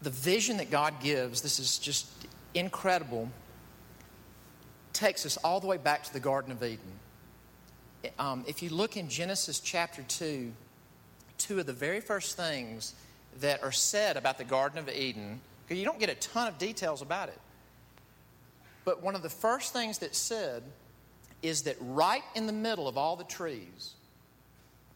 The 0.02 0.10
vision 0.10 0.56
that 0.56 0.68
God 0.68 0.94
gives, 1.00 1.42
this 1.42 1.60
is 1.60 1.78
just 1.78 2.08
incredible, 2.54 3.30
takes 4.92 5.24
us 5.24 5.36
all 5.44 5.60
the 5.60 5.68
way 5.68 5.76
back 5.76 6.02
to 6.02 6.12
the 6.12 6.18
Garden 6.18 6.50
of 6.50 6.60
Eden. 6.64 6.98
Um, 8.18 8.44
if 8.48 8.64
you 8.64 8.70
look 8.70 8.96
in 8.96 9.08
Genesis 9.08 9.60
chapter 9.60 10.02
2, 10.02 10.50
two 11.38 11.60
of 11.60 11.66
the 11.66 11.72
very 11.72 12.00
first 12.00 12.36
things 12.36 12.96
that 13.38 13.62
are 13.62 13.70
said 13.70 14.16
about 14.16 14.38
the 14.38 14.44
Garden 14.44 14.80
of 14.80 14.88
Eden, 14.88 15.40
you 15.68 15.84
don't 15.84 16.00
get 16.00 16.10
a 16.10 16.16
ton 16.16 16.48
of 16.48 16.58
details 16.58 17.00
about 17.00 17.28
it. 17.28 17.38
But 18.84 19.02
one 19.02 19.14
of 19.14 19.22
the 19.22 19.30
first 19.30 19.72
things 19.72 19.98
that's 19.98 20.18
said 20.18 20.62
is 21.42 21.62
that 21.62 21.76
right 21.80 22.22
in 22.34 22.46
the 22.46 22.52
middle 22.52 22.88
of 22.88 22.96
all 22.96 23.16
the 23.16 23.24
trees, 23.24 23.94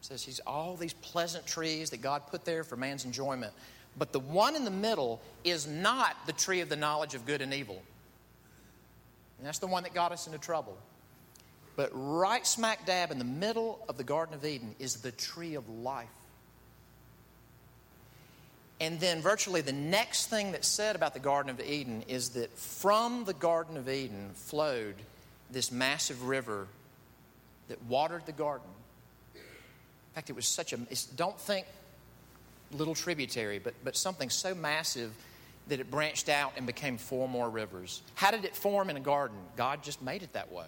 says 0.00 0.22
he's 0.22 0.40
all 0.40 0.76
these 0.76 0.92
pleasant 0.94 1.46
trees 1.46 1.90
that 1.90 2.02
God 2.02 2.26
put 2.26 2.44
there 2.44 2.62
for 2.62 2.76
man's 2.76 3.04
enjoyment. 3.04 3.52
But 3.96 4.12
the 4.12 4.20
one 4.20 4.54
in 4.56 4.64
the 4.64 4.70
middle 4.70 5.20
is 5.44 5.66
not 5.66 6.16
the 6.26 6.32
tree 6.32 6.60
of 6.60 6.68
the 6.68 6.76
knowledge 6.76 7.14
of 7.14 7.24
good 7.24 7.40
and 7.40 7.54
evil. 7.54 7.82
And 9.38 9.46
that's 9.46 9.58
the 9.58 9.66
one 9.66 9.82
that 9.84 9.94
got 9.94 10.12
us 10.12 10.26
into 10.26 10.38
trouble. 10.38 10.76
But 11.76 11.90
right 11.92 12.46
smack 12.46 12.86
dab 12.86 13.10
in 13.10 13.18
the 13.18 13.24
middle 13.24 13.84
of 13.88 13.96
the 13.96 14.04
Garden 14.04 14.34
of 14.34 14.44
Eden 14.44 14.74
is 14.78 14.96
the 14.96 15.12
tree 15.12 15.54
of 15.54 15.68
life. 15.68 16.08
And 18.84 19.00
then, 19.00 19.22
virtually, 19.22 19.62
the 19.62 19.72
next 19.72 20.26
thing 20.26 20.52
that's 20.52 20.68
said 20.68 20.94
about 20.94 21.14
the 21.14 21.18
Garden 21.18 21.48
of 21.48 21.58
Eden 21.58 22.04
is 22.06 22.28
that 22.30 22.54
from 22.58 23.24
the 23.24 23.32
Garden 23.32 23.78
of 23.78 23.88
Eden 23.88 24.32
flowed 24.34 24.96
this 25.50 25.72
massive 25.72 26.24
river 26.24 26.66
that 27.68 27.82
watered 27.84 28.26
the 28.26 28.32
garden. 28.32 28.68
In 29.34 29.40
fact, 30.14 30.28
it 30.28 30.36
was 30.36 30.46
such 30.46 30.74
a, 30.74 30.78
don't 31.16 31.40
think 31.40 31.66
little 32.72 32.94
tributary, 32.94 33.58
but, 33.58 33.72
but 33.82 33.96
something 33.96 34.28
so 34.28 34.54
massive 34.54 35.14
that 35.68 35.80
it 35.80 35.90
branched 35.90 36.28
out 36.28 36.52
and 36.58 36.66
became 36.66 36.98
four 36.98 37.26
more 37.26 37.48
rivers. 37.48 38.02
How 38.16 38.32
did 38.32 38.44
it 38.44 38.54
form 38.54 38.90
in 38.90 38.98
a 38.98 39.00
garden? 39.00 39.38
God 39.56 39.82
just 39.82 40.02
made 40.02 40.22
it 40.22 40.34
that 40.34 40.52
way. 40.52 40.66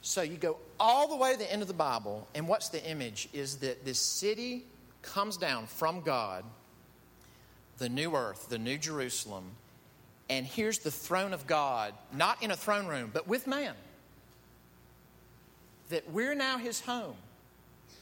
So 0.00 0.22
you 0.22 0.38
go 0.38 0.56
all 0.80 1.06
the 1.06 1.16
way 1.16 1.32
to 1.32 1.38
the 1.38 1.52
end 1.52 1.60
of 1.60 1.68
the 1.68 1.74
Bible, 1.74 2.26
and 2.34 2.48
what's 2.48 2.70
the 2.70 2.82
image? 2.82 3.28
Is 3.34 3.56
that 3.56 3.84
this 3.84 3.98
city 3.98 4.64
comes 5.06 5.36
down 5.36 5.66
from 5.66 6.02
God, 6.02 6.44
the 7.78 7.88
new 7.88 8.14
earth, 8.14 8.48
the 8.48 8.58
new 8.58 8.78
Jerusalem, 8.78 9.44
and 10.28 10.44
here's 10.44 10.80
the 10.80 10.90
throne 10.90 11.32
of 11.32 11.46
God, 11.46 11.94
not 12.12 12.42
in 12.42 12.50
a 12.50 12.56
throne 12.56 12.86
room, 12.86 13.10
but 13.12 13.28
with 13.28 13.46
man. 13.46 13.74
That 15.90 16.10
we're 16.10 16.34
now 16.34 16.58
his 16.58 16.80
home, 16.80 17.14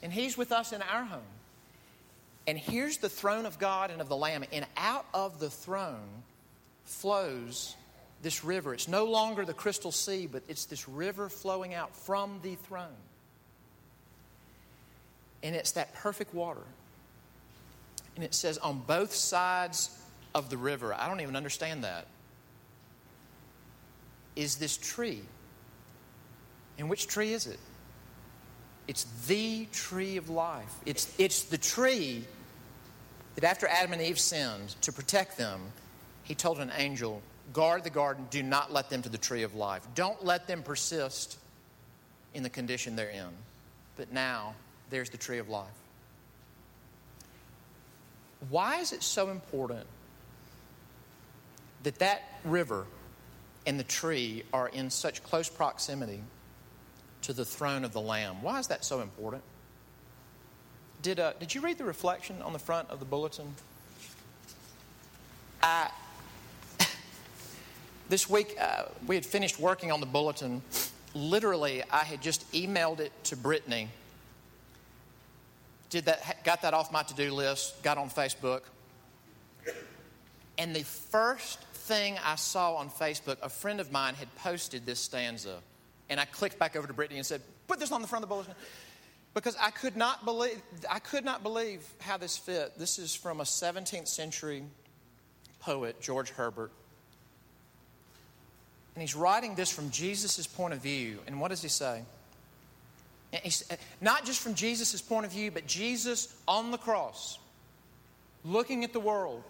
and 0.03 0.13
he's 0.13 0.39
with 0.39 0.53
us 0.53 0.73
in 0.73 0.81
our 0.81 1.05
home. 1.05 1.21
And 2.47 2.59
here's 2.59 2.99
the 2.99 3.09
throne 3.09 3.47
of 3.47 3.59
God 3.59 3.91
and 3.91 4.01
of 4.01 4.09
the 4.09 4.17
Lamb, 4.17 4.45
and 4.53 4.67
out 4.77 5.07
of 5.13 5.39
the 5.39 5.51
throne 5.51 6.23
flows 6.85 7.75
this 8.23 8.43
river. 8.43 8.73
It's 8.73 8.89
no 8.89 9.05
longer 9.05 9.45
the 9.45 9.55
crystal 9.55 9.93
sea, 9.93 10.27
but 10.27 10.43
it's 10.49 10.65
this 10.65 10.89
river 10.89 11.29
flowing 11.29 11.75
out 11.75 11.95
from 11.95 12.41
the 12.43 12.55
throne. 12.55 12.97
And 15.43 15.55
it's 15.55 15.73
that 15.73 15.95
perfect 15.95 16.35
water 16.35 16.63
and 18.15 18.25
it 18.25 18.35
says 18.35 18.59
on 18.59 18.83
both 18.87 19.15
sides 19.15 19.97
of 20.35 20.51
the 20.51 20.57
river. 20.57 20.95
I 20.95 21.09
don't 21.09 21.21
even 21.21 21.37
understand 21.37 21.85
that. 21.85 22.07
Is 24.37 24.57
this 24.57 24.77
tree? 24.77 25.23
And 26.79 26.91
which 26.91 27.07
tree 27.07 27.33
is 27.33 27.47
it? 27.47 27.61
It's 28.89 29.05
the 29.27 29.67
tree 29.73 30.17
of 30.17 30.29
life. 30.29 30.73
It's, 30.85 31.13
it's 31.19 31.45
the 31.45 31.59
tree 31.59 32.25
that 33.37 33.45
after 33.45 33.67
Adam 33.67 33.93
and 33.93 34.03
Eve 34.03 34.19
sinned, 34.19 34.75
to 34.83 34.93
protect 34.93 35.39
them, 35.39 35.61
he 36.25 36.35
told 36.35 36.59
an 36.59 36.73
angel, 36.77 37.23
Guard 37.53 37.85
the 37.85 37.91
garden, 37.91 38.27
do 38.31 38.43
not 38.43 38.73
let 38.73 38.91
them 38.91 39.03
to 39.03 39.09
the 39.09 39.19
tree 39.19 39.43
of 39.43 39.55
life. 39.55 39.87
Don't 39.95 40.25
let 40.25 40.47
them 40.47 40.63
persist 40.63 41.39
in 42.33 42.43
the 42.43 42.51
condition 42.51 42.97
they're 42.97 43.11
in. 43.11 43.29
But 43.97 44.13
now, 44.13 44.55
there's 44.91 45.11
the 45.11 45.19
tree 45.19 45.39
of 45.39 45.49
life. 45.49 45.69
Why 48.49 48.81
is 48.81 48.93
it 48.93 49.03
so 49.03 49.31
important 49.31 49.87
that 51.83 51.99
that 51.99 52.23
river 52.45 52.87
and 53.67 53.79
the 53.79 53.85
tree 53.85 54.43
are 54.53 54.69
in 54.69 54.91
such 54.91 55.23
close 55.23 55.49
proximity 55.49 56.21
to 57.23 57.33
the 57.33 57.45
throne 57.45 57.85
of 57.85 57.93
the 57.93 58.01
Lamb? 58.01 58.43
Why 58.43 58.59
is 58.59 58.67
that 58.69 58.85
so 58.85 59.01
important? 59.01 59.43
Did, 61.03 61.21
uh, 61.21 61.35
did 61.39 61.55
you 61.55 61.61
read 61.61 61.79
the 61.79 61.85
reflection 61.85 62.41
on 62.43 62.53
the 62.53 62.59
front 62.59 62.91
of 62.91 62.99
the 62.99 63.05
bulletin? 63.05 63.55
I, 65.63 65.91
this 68.09 68.29
week, 68.29 68.57
uh, 68.61 68.85
we 69.07 69.15
had 69.15 69.25
finished 69.25 69.59
working 69.59 69.93
on 69.93 70.01
the 70.01 70.07
bulletin. 70.07 70.63
Literally, 71.15 71.83
I 71.91 72.05
had 72.05 72.21
just 72.21 72.51
emailed 72.53 73.01
it 73.01 73.13
to 73.25 73.37
Brittany 73.37 73.89
did 75.95 76.07
that, 76.07 76.43
got 76.43 76.63
that 76.63 76.75
off 76.75 76.91
my 76.91 77.05
to 77.05 77.15
do 77.15 77.33
list, 77.33 77.81
got 77.85 77.99
on 77.99 78.11
Facebook. 78.11 78.63
And 80.59 80.75
the 80.75 80.83
first 80.83 81.61
thing 81.61 82.17
I 82.25 82.35
saw 82.35 82.75
on 82.75 82.91
Facebook, 82.91 83.37
a 83.43 83.49
friend 83.49 83.79
of 83.79 83.93
mine 83.93 84.15
had 84.15 84.35
posted 84.37 84.87
this 84.87 84.99
stanza. 84.99 85.59
And 86.11 86.19
I 86.19 86.25
clicked 86.25 86.59
back 86.59 86.75
over 86.75 86.89
to 86.89 86.93
Brittany 86.93 87.19
and 87.19 87.27
said, 87.27 87.41
Put 87.69 87.79
this 87.79 87.93
on 87.93 88.03
the 88.03 88.09
front 88.09 88.25
of 88.25 88.29
the 88.29 88.35
bulletin. 88.35 88.55
Because 89.35 89.57
I 89.61 89.71
could 89.71 89.97
not 89.97 90.25
believe, 90.25 90.61
I 90.91 90.99
could 90.99 91.25
not 91.25 91.45
believe 91.45 91.87
how 92.01 92.17
this 92.17 92.37
fit. 92.37 92.77
This 92.77 92.99
is 92.99 93.15
from 93.15 93.41
a 93.41 93.45
17th 93.45 94.09
century 94.09 94.65
poet, 95.61 96.01
George 96.01 96.31
Herbert. 96.31 96.73
And 98.95 99.03
he's 99.03 99.15
writing 99.15 99.55
this 99.55 99.71
from 99.71 99.91
Jesus' 99.91 100.47
point 100.47 100.75
of 100.75 100.83
view. 100.83 101.21
And 101.29 101.41
what 101.41 101.49
does 101.49 101.63
he 101.63 101.69
say? 101.69 102.03
Not 104.01 104.25
just 104.25 104.41
from 104.41 104.55
Jesus' 104.55 105.01
point 105.01 105.27
of 105.27 105.33
view, 105.33 105.51
but 105.51 105.67
Jesus 105.67 106.35
on 106.47 106.71
the 106.71 106.79
cross, 106.79 107.39
looking 108.45 108.85
at 108.85 108.93
the 108.93 109.01
world. 109.01 109.43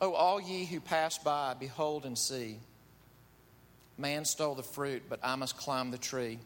Oh, 0.00 0.12
all 0.12 0.40
ye 0.40 0.64
who 0.64 0.80
pass 0.80 1.18
by, 1.18 1.54
behold 1.58 2.04
and 2.06 2.16
see. 2.16 2.58
Man 3.96 4.24
stole 4.24 4.54
the 4.54 4.62
fruit, 4.62 5.02
but 5.08 5.18
I 5.24 5.34
must 5.34 5.56
climb 5.56 5.90
the 5.90 5.98
tree. 5.98 6.38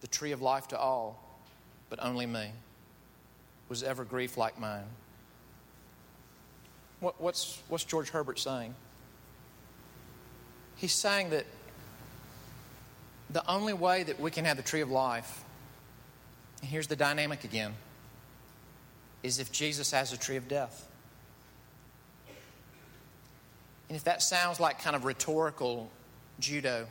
The 0.00 0.08
tree 0.08 0.32
of 0.32 0.42
life 0.42 0.68
to 0.68 0.78
all, 0.78 1.22
but 1.88 2.00
only 2.02 2.26
me. 2.26 2.50
Was 3.68 3.82
ever 3.82 4.04
grief 4.04 4.36
like 4.36 4.58
mine? 4.58 4.84
What, 7.00 7.20
what's, 7.20 7.62
what's 7.68 7.84
George 7.84 8.10
Herbert 8.10 8.38
saying? 8.38 8.74
He's 10.76 10.92
saying 10.92 11.30
that 11.30 11.46
the 13.30 13.48
only 13.50 13.72
way 13.72 14.02
that 14.02 14.20
we 14.20 14.30
can 14.30 14.44
have 14.44 14.56
the 14.56 14.62
tree 14.62 14.80
of 14.80 14.90
life, 14.90 15.44
and 16.60 16.70
here's 16.70 16.86
the 16.86 16.96
dynamic 16.96 17.44
again, 17.44 17.74
is 19.22 19.40
if 19.40 19.50
Jesus 19.50 19.90
has 19.90 20.12
a 20.12 20.16
tree 20.16 20.36
of 20.36 20.48
death. 20.48 20.86
And 23.88 23.96
if 23.96 24.04
that 24.04 24.22
sounds 24.22 24.60
like 24.60 24.82
kind 24.82 24.96
of 24.96 25.04
rhetorical 25.04 25.90
judo, 26.38 26.86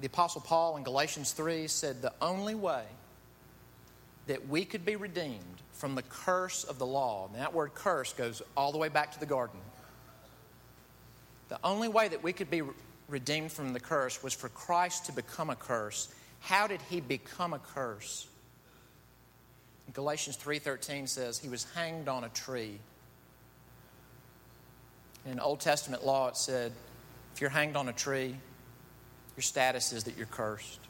the 0.00 0.06
Apostle 0.06 0.40
Paul 0.40 0.76
in 0.76 0.82
Galatians 0.82 1.32
3 1.32 1.68
said 1.68 2.00
the 2.00 2.12
only 2.22 2.54
way 2.54 2.84
that 4.26 4.48
we 4.48 4.64
could 4.64 4.84
be 4.84 4.96
redeemed 4.96 5.42
from 5.72 5.94
the 5.94 6.02
curse 6.02 6.64
of 6.64 6.78
the 6.78 6.86
law, 6.86 7.26
and 7.26 7.40
that 7.40 7.52
word 7.52 7.74
curse 7.74 8.12
goes 8.12 8.42
all 8.56 8.72
the 8.72 8.78
way 8.78 8.88
back 8.88 9.12
to 9.12 9.20
the 9.20 9.26
garden. 9.26 9.60
The 11.48 11.58
only 11.64 11.88
way 11.88 12.08
that 12.08 12.22
we 12.22 12.32
could 12.32 12.50
be 12.50 12.62
redeemed 13.10 13.52
from 13.52 13.72
the 13.72 13.80
curse 13.80 14.22
was 14.22 14.32
for 14.32 14.48
Christ 14.48 15.06
to 15.06 15.12
become 15.12 15.50
a 15.50 15.56
curse. 15.56 16.08
How 16.40 16.66
did 16.66 16.80
he 16.88 17.00
become 17.00 17.52
a 17.52 17.58
curse? 17.58 18.26
Galatians 19.92 20.36
3:13 20.36 21.08
says 21.08 21.38
he 21.38 21.48
was 21.48 21.64
hanged 21.74 22.08
on 22.08 22.24
a 22.24 22.28
tree. 22.28 22.78
In 25.26 25.40
Old 25.40 25.60
Testament 25.60 26.06
law 26.06 26.28
it 26.28 26.36
said 26.36 26.72
if 27.34 27.40
you're 27.40 27.50
hanged 27.50 27.76
on 27.76 27.88
a 27.88 27.92
tree, 27.92 28.36
your 29.36 29.42
status 29.42 29.92
is 29.92 30.04
that 30.04 30.16
you're 30.16 30.26
cursed. 30.26 30.80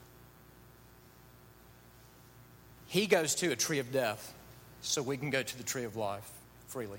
He 2.87 3.07
goes 3.07 3.35
to 3.37 3.53
a 3.53 3.57
tree 3.57 3.79
of 3.79 3.93
death 3.93 4.35
so 4.83 5.03
we 5.03 5.17
can 5.17 5.31
go 5.31 5.43
to 5.43 5.57
the 5.57 5.63
tree 5.63 5.85
of 5.85 5.97
life 5.97 6.29
freely. 6.67 6.99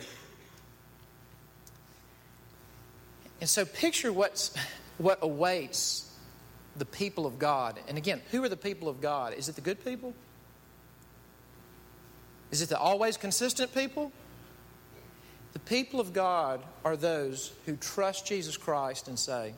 And 3.42 3.50
so 3.50 3.66
picture 3.66 4.14
what's, 4.14 4.56
what 5.02 5.20
awaits 5.22 6.12
the 6.76 6.86
people 6.86 7.26
of 7.26 7.40
God. 7.40 7.80
And 7.88 7.98
again, 7.98 8.22
who 8.32 8.44
are 8.44 8.50
the 8.50 8.58
people 8.58 8.88
of 8.88 9.02
God? 9.02 9.34
Is 9.34 9.50
it 9.50 9.56
the 9.56 9.62
good 9.62 9.84
people? 9.84 10.14
Is 12.52 12.62
it 12.62 12.70
the 12.70 12.78
always 12.78 13.18
consistent 13.18 13.74
people? 13.74 14.12
The 15.54 15.60
people 15.60 16.00
of 16.00 16.14
God 16.14 16.62
are 16.86 16.96
those 16.96 17.52
who 17.66 17.76
trust 17.76 18.26
Jesus 18.26 18.56
Christ 18.58 19.08
and 19.08 19.18
say, 19.18 19.54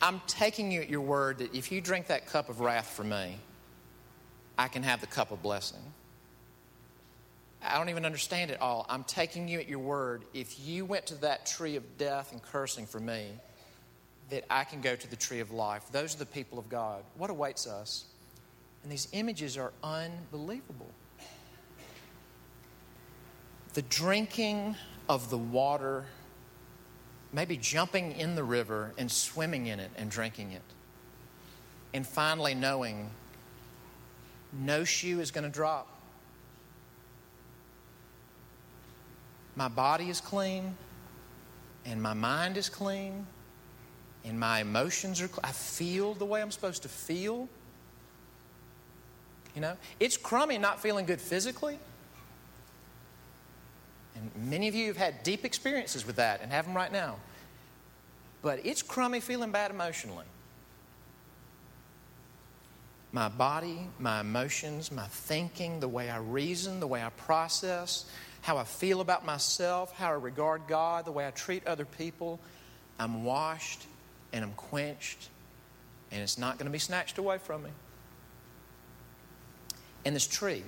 I'm 0.00 0.20
taking 0.26 0.70
you 0.70 0.80
at 0.80 0.88
your 0.88 1.00
word 1.00 1.38
that 1.38 1.54
if 1.54 1.72
you 1.72 1.80
drink 1.80 2.08
that 2.08 2.26
cup 2.26 2.48
of 2.48 2.60
wrath 2.60 2.88
for 2.90 3.04
me, 3.04 3.36
I 4.58 4.68
can 4.68 4.82
have 4.82 5.00
the 5.00 5.06
cup 5.06 5.30
of 5.30 5.42
blessing. 5.42 5.80
I 7.62 7.76
don't 7.76 7.88
even 7.88 8.04
understand 8.04 8.50
it 8.50 8.60
all. 8.60 8.86
I'm 8.88 9.04
taking 9.04 9.48
you 9.48 9.58
at 9.58 9.68
your 9.68 9.80
word. 9.80 10.22
If 10.32 10.60
you 10.60 10.84
went 10.84 11.06
to 11.06 11.14
that 11.16 11.46
tree 11.46 11.76
of 11.76 11.98
death 11.98 12.32
and 12.32 12.42
cursing 12.42 12.86
for 12.86 13.00
me, 13.00 13.30
that 14.30 14.44
I 14.50 14.64
can 14.64 14.80
go 14.80 14.94
to 14.94 15.10
the 15.10 15.16
tree 15.16 15.40
of 15.40 15.50
life. 15.50 15.84
Those 15.90 16.14
are 16.14 16.18
the 16.18 16.26
people 16.26 16.58
of 16.58 16.68
God. 16.68 17.02
What 17.16 17.30
awaits 17.30 17.66
us? 17.66 18.04
And 18.82 18.92
these 18.92 19.08
images 19.12 19.56
are 19.56 19.72
unbelievable. 19.82 20.90
The 23.74 23.82
drinking 23.82 24.76
of 25.08 25.30
the 25.30 25.38
water, 25.38 26.06
maybe 27.32 27.56
jumping 27.56 28.12
in 28.12 28.34
the 28.34 28.44
river 28.44 28.92
and 28.98 29.10
swimming 29.10 29.66
in 29.66 29.80
it 29.80 29.90
and 29.96 30.10
drinking 30.10 30.52
it. 30.52 30.62
And 31.94 32.06
finally 32.06 32.54
knowing 32.54 33.10
no 34.52 34.84
shoe 34.84 35.20
is 35.20 35.30
going 35.30 35.44
to 35.44 35.50
drop 35.50 35.98
my 39.58 39.66
body 39.66 40.08
is 40.08 40.20
clean, 40.20 40.76
and 41.84 42.00
my 42.00 42.14
mind 42.14 42.56
is 42.56 42.68
clean, 42.68 43.26
and 44.24 44.38
my 44.38 44.60
emotions 44.60 45.20
are. 45.20 45.30
I 45.42 45.52
feel 45.52 46.14
the 46.14 46.24
way 46.24 46.42
I'm 46.42 46.50
supposed 46.50 46.82
to 46.82 46.88
feel. 46.88 47.48
You 49.54 49.62
know, 49.62 49.76
it's 49.98 50.16
crummy 50.16 50.58
not 50.58 50.80
feeling 50.80 51.06
good 51.06 51.20
physically. 51.20 51.78
And 54.14 54.50
many 54.50 54.68
of 54.68 54.74
you 54.74 54.88
have 54.88 54.96
had 54.96 55.22
deep 55.22 55.44
experiences 55.44 56.06
with 56.06 56.16
that 56.16 56.42
and 56.42 56.50
have 56.52 56.66
them 56.66 56.74
right 56.74 56.92
now. 56.92 57.16
But 58.42 58.64
it's 58.64 58.82
crummy 58.82 59.20
feeling 59.20 59.50
bad 59.50 59.70
emotionally. 59.70 60.26
My 63.10 63.28
body, 63.28 63.78
my 63.98 64.20
emotions, 64.20 64.92
my 64.92 65.06
thinking, 65.06 65.80
the 65.80 65.88
way 65.88 66.10
I 66.10 66.18
reason, 66.18 66.78
the 66.78 66.86
way 66.86 67.02
I 67.02 67.08
process, 67.10 68.04
how 68.42 68.58
I 68.58 68.64
feel 68.64 69.00
about 69.00 69.24
myself, 69.24 69.92
how 69.92 70.10
I 70.10 70.14
regard 70.14 70.62
God, 70.68 71.04
the 71.04 71.12
way 71.12 71.26
I 71.26 71.30
treat 71.30 71.66
other 71.66 71.86
people, 71.86 72.38
I'm 72.98 73.24
washed 73.24 73.86
and 74.32 74.44
I'm 74.44 74.52
quenched, 74.52 75.28
and 76.10 76.22
it's 76.22 76.38
not 76.38 76.58
going 76.58 76.66
to 76.66 76.72
be 76.72 76.78
snatched 76.78 77.18
away 77.18 77.38
from 77.38 77.62
me. 77.62 77.70
And 80.04 80.14
this 80.14 80.26
tree, 80.26 80.62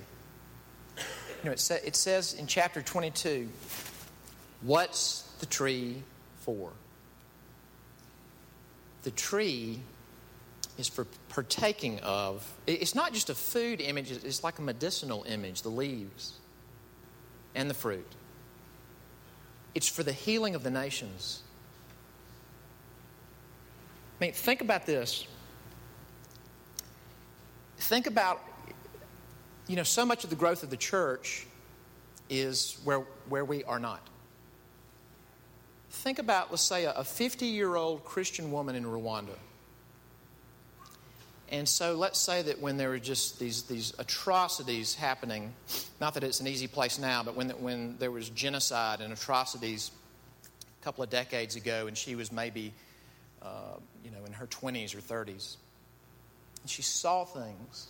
you 0.97 1.45
know, 1.45 1.51
it, 1.51 1.59
sa- 1.59 1.75
it 1.83 1.95
says 1.95 2.33
in 2.33 2.47
chapter 2.47 2.81
22, 2.81 3.49
what's 4.61 5.23
the 5.39 5.45
tree 5.45 6.03
for? 6.41 6.71
The 9.03 9.11
tree 9.11 9.79
is 10.77 10.87
for 10.87 11.05
partaking 11.29 11.99
of, 12.01 12.47
it's 12.67 12.95
not 12.95 13.13
just 13.13 13.29
a 13.29 13.35
food 13.35 13.81
image, 13.81 14.11
it's 14.11 14.43
like 14.43 14.59
a 14.59 14.61
medicinal 14.61 15.25
image, 15.27 15.63
the 15.63 15.69
leaves 15.69 16.33
and 17.55 17.69
the 17.69 17.73
fruit. 17.73 18.07
It's 19.73 19.87
for 19.87 20.03
the 20.03 20.13
healing 20.13 20.55
of 20.55 20.63
the 20.63 20.71
nations. 20.71 21.41
I 24.21 24.25
mean, 24.25 24.33
think 24.33 24.61
about 24.61 24.85
this. 24.85 25.25
Think 27.77 28.05
about, 28.05 28.39
you 29.67 29.75
know, 29.75 29.83
so 29.83 30.05
much 30.05 30.23
of 30.23 30.29
the 30.29 30.35
growth 30.35 30.61
of 30.61 30.69
the 30.69 30.77
church 30.77 31.47
is 32.29 32.79
where, 32.83 32.99
where 33.27 33.43
we 33.43 33.63
are 33.63 33.79
not. 33.79 34.07
Think 35.89 36.19
about, 36.19 36.51
let's 36.51 36.61
say, 36.61 36.85
a 36.85 37.03
50 37.03 37.47
year 37.47 37.75
old 37.75 38.05
Christian 38.05 38.51
woman 38.51 38.75
in 38.75 38.85
Rwanda 38.85 39.37
and 41.51 41.67
so 41.67 41.95
let's 41.95 42.17
say 42.17 42.41
that 42.43 42.61
when 42.61 42.77
there 42.77 42.89
were 42.89 42.99
just 42.99 43.37
these, 43.37 43.63
these 43.63 43.93
atrocities 43.99 44.95
happening, 44.95 45.53
not 45.99 46.13
that 46.13 46.23
it's 46.23 46.39
an 46.39 46.47
easy 46.47 46.67
place 46.67 46.97
now, 46.97 47.23
but 47.23 47.35
when, 47.35 47.49
when 47.49 47.97
there 47.99 48.09
was 48.09 48.29
genocide 48.29 49.01
and 49.01 49.11
atrocities 49.11 49.91
a 50.53 50.83
couple 50.83 51.03
of 51.03 51.09
decades 51.09 51.57
ago, 51.57 51.87
and 51.87 51.97
she 51.97 52.15
was 52.15 52.31
maybe, 52.31 52.73
uh, 53.41 53.77
you 54.03 54.11
know, 54.11 54.23
in 54.25 54.33
her 54.33 54.47
20s 54.47 54.95
or 54.95 54.99
30s, 54.99 55.57
and 56.61 56.69
she 56.69 56.81
saw 56.81 57.25
things 57.25 57.87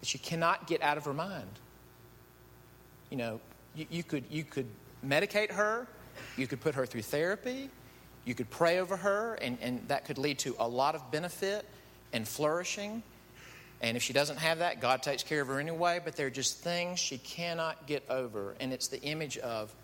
that 0.00 0.08
she 0.08 0.18
cannot 0.18 0.66
get 0.66 0.82
out 0.82 0.96
of 0.96 1.04
her 1.04 1.14
mind. 1.14 1.58
You 3.10 3.16
know, 3.16 3.40
you, 3.74 3.86
you 3.90 4.02
could, 4.02 4.24
you 4.30 4.44
could 4.44 4.66
medicate 5.04 5.50
her, 5.50 5.86
you 6.36 6.46
could 6.46 6.60
put 6.60 6.74
her 6.74 6.86
through 6.86 7.02
therapy, 7.02 7.70
you 8.24 8.34
could 8.34 8.50
pray 8.50 8.78
over 8.78 8.96
her, 8.96 9.34
and, 9.34 9.58
and 9.60 9.86
that 9.88 10.04
could 10.04 10.18
lead 10.18 10.38
to 10.40 10.54
a 10.58 10.68
lot 10.68 10.94
of 10.94 11.10
benefit 11.10 11.66
and 12.12 12.26
flourishing. 12.26 13.02
And 13.82 13.96
if 13.96 14.02
she 14.02 14.12
doesn't 14.12 14.38
have 14.38 14.60
that, 14.60 14.80
God 14.80 15.02
takes 15.02 15.22
care 15.22 15.42
of 15.42 15.48
her 15.48 15.60
anyway. 15.60 16.00
But 16.02 16.16
there 16.16 16.28
are 16.28 16.30
just 16.30 16.60
things 16.60 16.98
she 16.98 17.18
cannot 17.18 17.86
get 17.86 18.08
over. 18.08 18.54
And 18.60 18.72
it's 18.72 18.88
the 18.88 19.00
image 19.02 19.36
of 19.38 19.74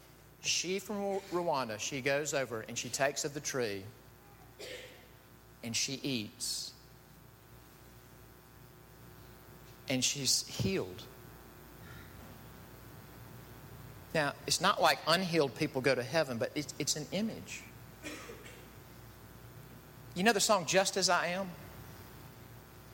she 0.43 0.79
from 0.79 1.21
Rwanda, 1.33 1.79
she 1.79 2.01
goes 2.01 2.35
over 2.35 2.65
and 2.69 2.77
she 2.77 2.89
takes 2.89 3.25
of 3.25 3.35
the 3.35 3.41
tree 3.41 3.83
and 5.63 5.77
she 5.77 5.95
eats. 6.03 6.73
And 9.89 10.05
she's 10.05 10.47
healed. 10.47 11.03
Now, 14.15 14.35
it's 14.47 14.61
not 14.61 14.81
like 14.81 14.99
unhealed 15.07 15.55
people 15.55 15.81
go 15.81 15.95
to 15.95 16.03
heaven, 16.03 16.39
but 16.39 16.51
it's, 16.55 16.75
it's 16.79 16.97
an 16.97 17.07
image. 17.13 17.63
You 20.15 20.25
know 20.25 20.33
the 20.33 20.41
song 20.41 20.67
Just 20.67 20.97
As 20.97 21.09
I 21.09 21.29
Am? 21.29 21.49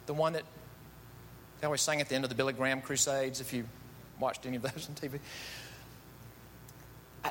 The 0.06 0.14
one 0.14 0.34
that 0.34 0.42
they 1.60 1.66
always 1.66 1.80
sang 1.80 2.00
at 2.00 2.08
the 2.08 2.14
end 2.14 2.24
of 2.24 2.30
the 2.30 2.36
Billy 2.36 2.52
Graham 2.52 2.82
Crusades, 2.82 3.40
if 3.40 3.52
you 3.52 3.64
watched 4.20 4.46
any 4.46 4.56
of 4.56 4.62
those 4.62 4.88
on 4.88 4.94
TV. 4.94 5.18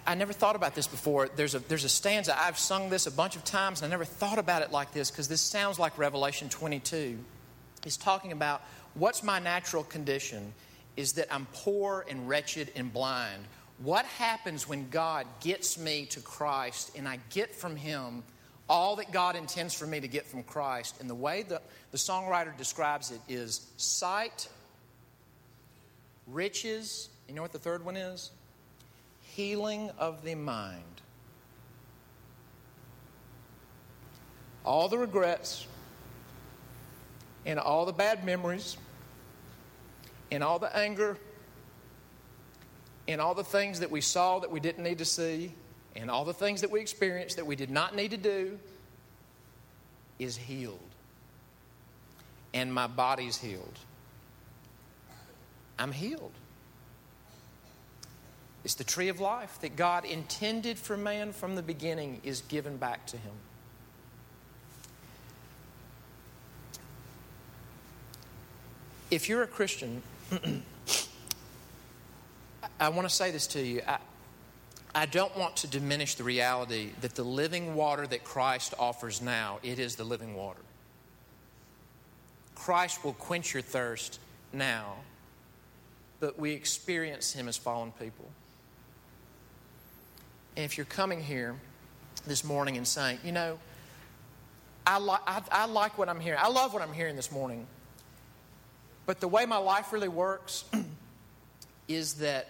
I, 0.05 0.15
never 0.15 0.33
thought 0.33 0.55
about 0.55 0.75
this 0.75 0.87
before. 0.87 1.29
There's 1.35 1.55
a, 1.55 1.59
there's 1.59 1.83
a 1.83 1.89
stanza, 1.89 2.37
I've 2.39 2.57
sung 2.57 2.89
this 2.89 3.07
a 3.07 3.11
bunch 3.11 3.35
of 3.35 3.43
times, 3.43 3.81
and 3.81 3.87
I 3.87 3.91
never 3.91 4.05
thought 4.05 4.39
about 4.39 4.61
it 4.61 4.71
like 4.71 4.91
this 4.93 5.11
because 5.11 5.27
this 5.27 5.41
sounds 5.41 5.79
like 5.79 5.97
Revelation 5.97 6.49
22. 6.49 7.17
He's 7.83 7.97
talking 7.97 8.31
about 8.31 8.61
what's 8.93 9.23
my 9.23 9.39
natural 9.39 9.83
condition 9.83 10.53
is 10.97 11.13
that 11.13 11.33
I'm 11.33 11.45
poor 11.53 12.05
and 12.09 12.27
wretched 12.27 12.71
and 12.75 12.91
blind. 12.91 13.43
What 13.79 14.05
happens 14.05 14.67
when 14.67 14.89
God 14.89 15.27
gets 15.41 15.77
me 15.77 16.05
to 16.07 16.21
Christ 16.21 16.91
and 16.97 17.07
I 17.07 17.19
get 17.29 17.53
from 17.53 17.75
Him 17.75 18.23
all 18.67 18.95
that 18.95 19.11
God 19.11 19.35
intends 19.35 19.73
for 19.73 19.85
me 19.85 19.99
to 19.99 20.07
get 20.07 20.25
from 20.25 20.43
Christ? 20.43 21.01
And 21.01 21.09
the 21.09 21.15
way 21.15 21.43
the, 21.43 21.61
the 21.91 21.97
songwriter 21.97 22.55
describes 22.57 23.11
it 23.11 23.19
is 23.27 23.67
sight, 23.77 24.47
riches, 26.27 27.09
you 27.27 27.35
know 27.35 27.41
what 27.41 27.51
the 27.51 27.59
third 27.59 27.83
one 27.83 27.97
is? 27.97 28.31
Healing 29.35 29.91
of 29.99 30.23
the 30.23 30.35
mind. 30.35 30.83
All 34.63 34.87
the 34.87 34.97
regrets 34.97 35.67
and 37.45 37.59
all 37.59 37.85
the 37.85 37.93
bad 37.93 38.25
memories 38.25 38.77
and 40.31 40.43
all 40.43 40.57
the 40.57 40.75
anger 40.75 41.17
and 43.07 43.21
all 43.21 43.35
the 43.35 43.43
things 43.43 43.81
that 43.81 43.91
we 43.91 44.01
saw 44.01 44.39
that 44.39 44.51
we 44.51 44.59
didn't 44.59 44.83
need 44.83 44.97
to 44.97 45.05
see, 45.05 45.53
and 45.95 46.09
all 46.09 46.25
the 46.25 46.33
things 46.33 46.61
that 46.61 46.71
we 46.71 46.79
experienced 46.79 47.35
that 47.35 47.45
we 47.45 47.55
did 47.55 47.69
not 47.69 47.95
need 47.95 48.11
to 48.11 48.17
do, 48.17 48.57
is 50.17 50.35
healed. 50.35 50.79
And 52.53 52.73
my 52.73 52.87
body's 52.87 53.37
healed. 53.37 53.77
I'm 55.77 55.91
healed. 55.91 56.31
It's 58.65 58.73
the 58.73 58.83
tree 58.83 59.09
of 59.09 59.19
life 59.19 59.59
that 59.61 59.75
God 59.75 60.05
intended 60.05 60.79
for 60.79 60.97
man 60.97 61.31
from 61.33 61.55
the 61.55 61.61
beginning 61.61 62.19
is 62.23 62.41
given 62.41 62.77
back 62.77 63.05
to 63.05 63.17
him. 63.17 63.33
If 69.11 69.29
you're 69.29 69.43
a 69.43 69.47
Christian, 69.47 70.01
I 72.79 72.89
want 72.89 73.07
to 73.07 73.13
say 73.13 73.29
this 73.29 73.45
to 73.47 73.61
you. 73.61 73.83
I, 73.87 73.99
I 74.95 75.05
don't 75.05 75.37
want 75.37 75.57
to 75.57 75.67
diminish 75.67 76.15
the 76.15 76.23
reality 76.23 76.89
that 77.01 77.13
the 77.13 77.23
living 77.23 77.75
water 77.75 78.07
that 78.07 78.23
Christ 78.23 78.73
offers 78.79 79.21
now, 79.21 79.59
it 79.61 79.77
is 79.77 79.95
the 79.95 80.03
living 80.03 80.33
water. 80.33 80.61
Christ 82.55 83.05
will 83.05 83.13
quench 83.13 83.53
your 83.53 83.61
thirst 83.61 84.19
now, 84.51 84.95
but 86.19 86.39
we 86.39 86.53
experience 86.53 87.31
Him 87.31 87.47
as 87.47 87.57
fallen 87.57 87.91
people. 87.91 88.27
And 90.55 90.65
if 90.65 90.77
you're 90.77 90.85
coming 90.85 91.21
here 91.21 91.55
this 92.25 92.43
morning 92.43 92.77
and 92.77 92.87
saying, 92.87 93.19
you 93.23 93.31
know, 93.31 93.59
I, 94.87 94.99
li- 94.99 95.25
I, 95.27 95.41
I 95.51 95.65
like 95.65 95.97
what 95.97 96.09
I'm 96.09 96.19
hearing, 96.19 96.39
I 96.41 96.49
love 96.49 96.73
what 96.73 96.81
I'm 96.81 96.93
hearing 96.93 97.15
this 97.15 97.31
morning, 97.31 97.65
but 99.05 99.19
the 99.19 99.27
way 99.27 99.45
my 99.45 99.57
life 99.57 99.91
really 99.91 100.07
works 100.07 100.63
is 101.87 102.15
that 102.15 102.47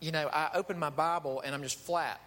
you 0.00 0.12
know, 0.12 0.28
I 0.32 0.50
open 0.54 0.78
my 0.78 0.90
Bible 0.90 1.42
and 1.44 1.54
I'm 1.54 1.62
just 1.62 1.78
flat. 1.78 2.20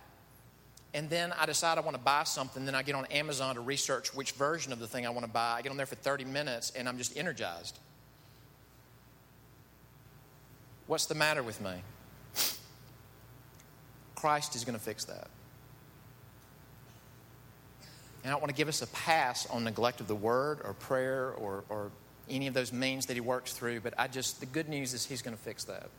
And 0.93 1.09
then 1.09 1.33
I 1.33 1.47
decide 1.47 1.79
I 1.79 1.81
want 1.81 1.97
to 1.97 2.03
buy 2.03 2.23
something. 2.23 2.65
Then 2.65 2.75
I 2.75 2.83
get 2.83 2.93
on 2.93 3.05
Amazon 3.07 3.55
to 3.55 3.61
research 3.61 4.13
which 4.13 4.33
version 4.33 4.71
of 4.71 4.79
the 4.79 4.87
thing 4.87 5.07
I 5.07 5.09
want 5.09 5.25
to 5.25 5.31
buy. 5.31 5.55
I 5.57 5.61
get 5.63 5.71
on 5.71 5.77
there 5.77 5.87
for 5.87 5.95
30 5.95 6.25
minutes 6.25 6.71
and 6.75 6.87
I'm 6.87 6.99
just 6.99 7.17
energized. 7.17 7.79
What's 10.85 11.07
the 11.07 11.15
matter 11.15 11.41
with 11.41 11.59
me? 11.61 11.73
Christ 14.23 14.55
is 14.55 14.63
going 14.63 14.79
to 14.79 14.81
fix 14.81 15.03
that. 15.03 15.27
And 18.23 18.27
I 18.27 18.29
don't 18.29 18.39
want 18.39 18.51
to 18.51 18.55
give 18.55 18.69
us 18.69 18.81
a 18.81 18.87
pass 18.87 19.45
on 19.47 19.65
neglect 19.65 19.99
of 19.99 20.07
the 20.07 20.15
word 20.15 20.61
or 20.63 20.71
prayer 20.71 21.33
or, 21.33 21.65
or 21.67 21.91
any 22.29 22.47
of 22.47 22.53
those 22.53 22.71
means 22.71 23.07
that 23.07 23.15
he 23.15 23.19
works 23.19 23.51
through, 23.51 23.81
but 23.81 23.93
I 23.97 24.07
just, 24.07 24.39
the 24.39 24.45
good 24.45 24.69
news 24.69 24.93
is 24.93 25.05
he's 25.05 25.21
going 25.21 25.35
to 25.35 25.43
fix 25.43 25.65
that. 25.65 25.89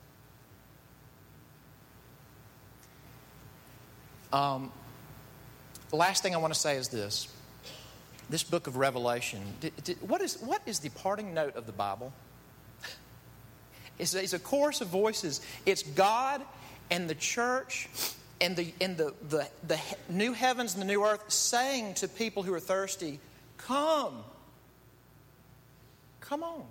Um, 4.32 4.72
the 5.90 5.96
last 5.96 6.22
thing 6.22 6.34
I 6.34 6.38
want 6.38 6.54
to 6.54 6.58
say 6.58 6.76
is 6.76 6.88
this 6.88 7.28
this 8.30 8.42
book 8.42 8.66
of 8.66 8.78
Revelation, 8.78 9.42
did, 9.60 9.72
did, 9.84 10.08
what, 10.08 10.22
is, 10.22 10.38
what 10.40 10.62
is 10.64 10.78
the 10.78 10.88
parting 10.88 11.34
note 11.34 11.56
of 11.56 11.66
the 11.66 11.72
Bible? 11.72 12.10
It's, 13.96 14.14
it's 14.14 14.32
a 14.32 14.40
chorus 14.40 14.80
of 14.80 14.88
voices. 14.88 15.40
It's 15.66 15.84
God 15.84 16.40
and 16.90 17.08
the 17.08 17.14
church 17.14 17.88
and, 18.40 18.56
the, 18.56 18.72
and 18.80 18.96
the, 18.96 19.14
the, 19.28 19.48
the 19.66 19.80
new 20.08 20.32
heavens 20.32 20.74
and 20.74 20.82
the 20.82 20.86
new 20.86 21.04
earth 21.04 21.30
saying 21.30 21.94
to 21.94 22.08
people 22.08 22.42
who 22.42 22.52
are 22.52 22.60
thirsty, 22.60 23.18
Come. 23.56 24.24
Come 26.20 26.42
on. 26.42 26.64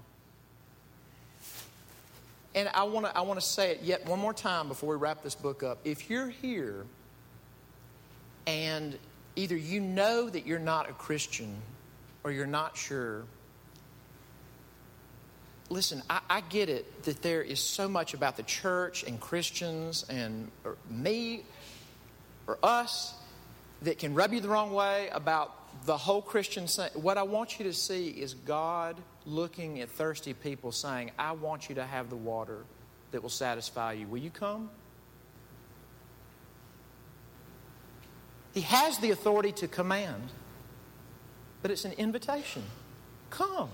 And 2.55 2.69
I 2.73 2.83
want 2.83 3.07
to 3.07 3.17
I 3.17 3.21
want 3.21 3.39
to 3.39 3.45
say 3.45 3.71
it 3.71 3.81
yet 3.81 4.05
one 4.07 4.19
more 4.19 4.33
time 4.33 4.67
before 4.67 4.89
we 4.89 4.95
wrap 4.95 5.23
this 5.23 5.33
book 5.33 5.63
up. 5.63 5.79
If 5.83 6.09
you're 6.09 6.29
here 6.29 6.85
and 8.45 8.97
either 9.35 9.57
you 9.57 9.79
know 9.79 10.29
that 10.29 10.45
you're 10.45 10.59
not 10.59 10.89
a 10.89 10.93
Christian 10.93 11.55
or 12.23 12.31
you're 12.31 12.45
not 12.45 12.77
sure. 12.77 13.23
Listen, 15.69 16.03
I, 16.09 16.19
I, 16.29 16.41
get 16.41 16.69
it 16.69 17.03
that 17.03 17.21
there 17.21 17.41
is 17.41 17.59
so 17.59 17.87
much 17.87 18.13
about 18.13 18.37
the 18.37 18.43
church 18.43 19.03
and 19.03 19.19
Christians 19.19 20.05
and 20.09 20.51
me 20.89 21.43
or 22.47 22.57
us 22.61 23.15
that 23.81 23.97
can 23.97 24.13
rub 24.13 24.33
you 24.33 24.39
the 24.39 24.49
wrong 24.49 24.73
way 24.73 25.09
about 25.11 25.85
the 25.85 25.97
whole 25.97 26.21
Christian. 26.21 26.67
thing. 26.67 26.89
What 26.93 27.17
I 27.17 27.23
want 27.23 27.59
you 27.59 27.65
to 27.65 27.73
see 27.73 28.09
is 28.09 28.33
God 28.33 28.97
looking 29.25 29.79
at 29.81 29.89
thirsty 29.89 30.33
people 30.33 30.71
saying, 30.71 31.11
I 31.17 31.31
want 31.31 31.69
you 31.69 31.75
to 31.75 31.85
have 31.85 32.09
the 32.09 32.15
water 32.15 32.65
that 33.11 33.21
will 33.21 33.29
satisfy 33.29 33.93
you. 33.93 34.07
Will 34.07 34.19
you 34.19 34.29
come? 34.29 34.69
He 38.53 38.61
has 38.61 38.99
the 38.99 39.11
authority 39.11 39.51
to 39.53 39.67
command, 39.67 40.29
but 41.61 41.71
it's 41.71 41.85
an 41.85 41.93
invitation. 41.93 42.63
Come. 43.29 43.69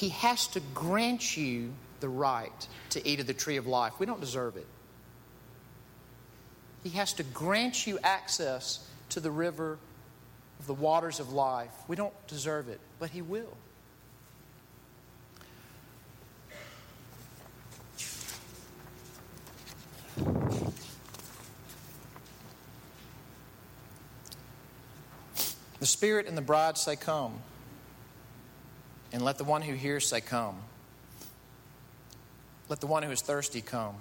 He 0.00 0.08
has 0.08 0.46
to 0.46 0.60
grant 0.72 1.36
you 1.36 1.74
the 2.00 2.08
right 2.08 2.68
to 2.88 3.06
eat 3.06 3.20
of 3.20 3.26
the 3.26 3.34
tree 3.34 3.58
of 3.58 3.66
life. 3.66 3.92
We 3.98 4.06
don't 4.06 4.18
deserve 4.18 4.56
it. 4.56 4.66
He 6.82 6.88
has 6.96 7.12
to 7.12 7.22
grant 7.22 7.86
you 7.86 7.98
access 8.02 8.88
to 9.10 9.20
the 9.20 9.30
river 9.30 9.76
of 10.58 10.66
the 10.66 10.72
waters 10.72 11.20
of 11.20 11.34
life. 11.34 11.68
We 11.86 11.96
don't 11.96 12.14
deserve 12.28 12.70
it, 12.70 12.80
but 12.98 13.10
He 13.10 13.20
will. 13.20 13.54
The 25.78 25.86
Spirit 25.86 26.26
and 26.26 26.38
the 26.38 26.42
bride 26.42 26.78
say, 26.78 26.96
Come. 26.96 27.34
And 29.12 29.22
let 29.22 29.38
the 29.38 29.44
one 29.44 29.62
who 29.62 29.74
hears 29.74 30.06
say, 30.06 30.20
Come. 30.20 30.56
Let 32.68 32.80
the 32.80 32.86
one 32.86 33.02
who 33.02 33.10
is 33.10 33.20
thirsty 33.20 33.60
come. 33.60 33.96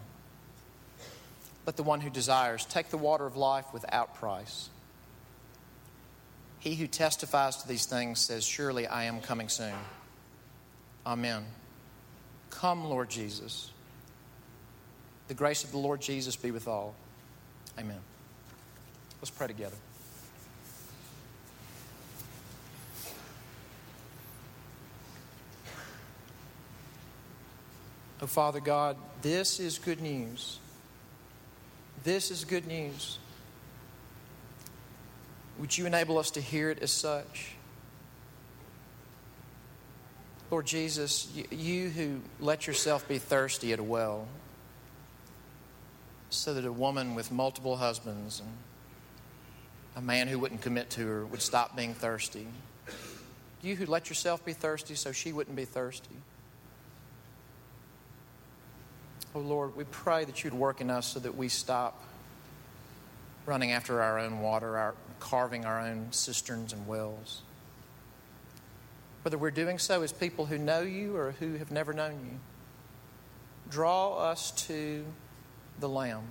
Let 1.65 1.75
the 1.75 1.84
one 1.84 2.01
who 2.01 2.09
desires 2.09 2.65
take 2.65 2.89
the 2.89 2.97
water 2.97 3.25
of 3.25 3.36
life 3.36 3.65
without 3.73 4.15
price. 4.15 4.69
He 6.59 6.75
who 6.75 6.88
testifies 6.88 7.57
to 7.57 7.67
these 7.67 7.86
things 7.86 8.19
says, 8.19 8.45
Surely 8.45 8.86
I 8.86 9.05
am 9.05 9.21
coming 9.21 9.49
soon. 9.49 9.73
Amen. 11.05 11.45
Come, 12.49 12.86
Lord 12.86 13.09
Jesus. 13.09 13.71
The 15.27 15.34
grace 15.34 15.63
of 15.63 15.71
the 15.71 15.77
Lord 15.77 16.01
Jesus 16.01 16.36
be 16.36 16.51
with 16.51 16.67
all. 16.67 16.95
Amen. 17.79 17.99
Let's 19.21 19.29
pray 19.29 19.47
together. 19.47 19.75
Oh, 28.22 28.28
Father 28.28 28.59
God, 28.59 28.97
this 29.22 29.59
is 29.59 29.78
good 29.78 30.01
news. 30.01 30.59
This 32.03 32.32
is 32.32 32.43
good 32.43 32.67
news. 32.67 33.17
Would 35.57 35.78
you 35.78 35.86
enable 35.86 36.17
us 36.17 36.32
to 36.32 36.41
hear 36.41 36.70
it 36.70 36.80
as 36.82 36.91
such? 36.91 37.51
Lord 40.51 40.65
Jesus, 40.65 41.32
you 41.51 41.89
who 41.89 42.22
let 42.39 42.65
yourself 42.65 43.07
be 43.07 43.20
thirsty 43.20 43.72
at 43.72 43.80
a 43.80 43.84
well, 43.84 44.28
so 46.30 46.53
that 46.53 46.65
a 46.65 46.72
woman 46.72 47.15
with 47.15 47.32
multiple 47.32 47.78
husbands 47.78 48.39
and 48.39 48.49
a 49.95 50.01
man 50.01 50.28
who 50.28 50.39
wouldn't 50.39 50.61
commit 50.61 50.89
to 50.91 51.05
her 51.05 51.26
would 51.26 51.41
stop 51.41 51.76
being 51.76 51.93
thirsty. 51.93 52.47
You 53.61 53.76
who 53.76 53.86
let 53.86 54.09
yourself 54.09 54.43
be 54.43 54.53
thirsty 54.53 54.95
so 54.95 55.11
she 55.11 55.34
wouldn't 55.34 55.55
be 55.55 55.65
thirsty. 55.65 56.15
Oh 59.36 59.39
Lord, 59.39 59.75
we 59.75 59.84
pray 59.86 60.25
that 60.25 60.43
you'd 60.43 60.53
work 60.53 60.82
in 60.82 60.89
us 60.89 61.05
so 61.07 61.19
that 61.19 61.36
we 61.36 61.49
stop 61.49 62.03
running 63.45 63.71
after 63.71 64.01
our 64.01 64.19
own 64.19 64.41
water, 64.41 64.77
our, 64.77 64.95
carving 65.19 65.65
our 65.65 65.80
own 65.80 66.07
cisterns 66.11 66.73
and 66.73 66.88
wells. 66.88 67.41
Whether 69.23 69.38
we're 69.38 69.51
doing 69.51 69.77
so 69.77 70.01
as 70.01 70.11
people 70.11 70.45
who 70.45 70.57
know 70.57 70.82
you 70.82 71.15
or 71.15 71.32
who 71.34 71.55
have 71.55 71.71
never 71.71 71.93
known 71.93 72.19
you, 72.25 72.39
draw 73.69 74.17
us 74.17 74.51
to 74.67 75.05
the 75.80 75.89
Lamb 75.89 76.23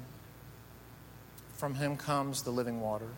from 1.54 1.74
whom 1.74 1.96
comes 1.96 2.42
the 2.42 2.50
living 2.50 2.80
water 2.80 3.08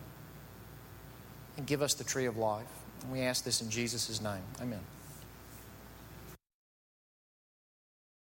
and 1.57 1.65
give 1.65 1.81
us 1.81 1.93
the 1.93 2.03
tree 2.03 2.25
of 2.25 2.37
life. 2.37 2.67
And 3.03 3.11
we 3.11 3.21
ask 3.21 3.43
this 3.43 3.61
in 3.61 3.69
Jesus' 3.69 4.21
name. 4.21 4.41
Amen. 4.61 4.81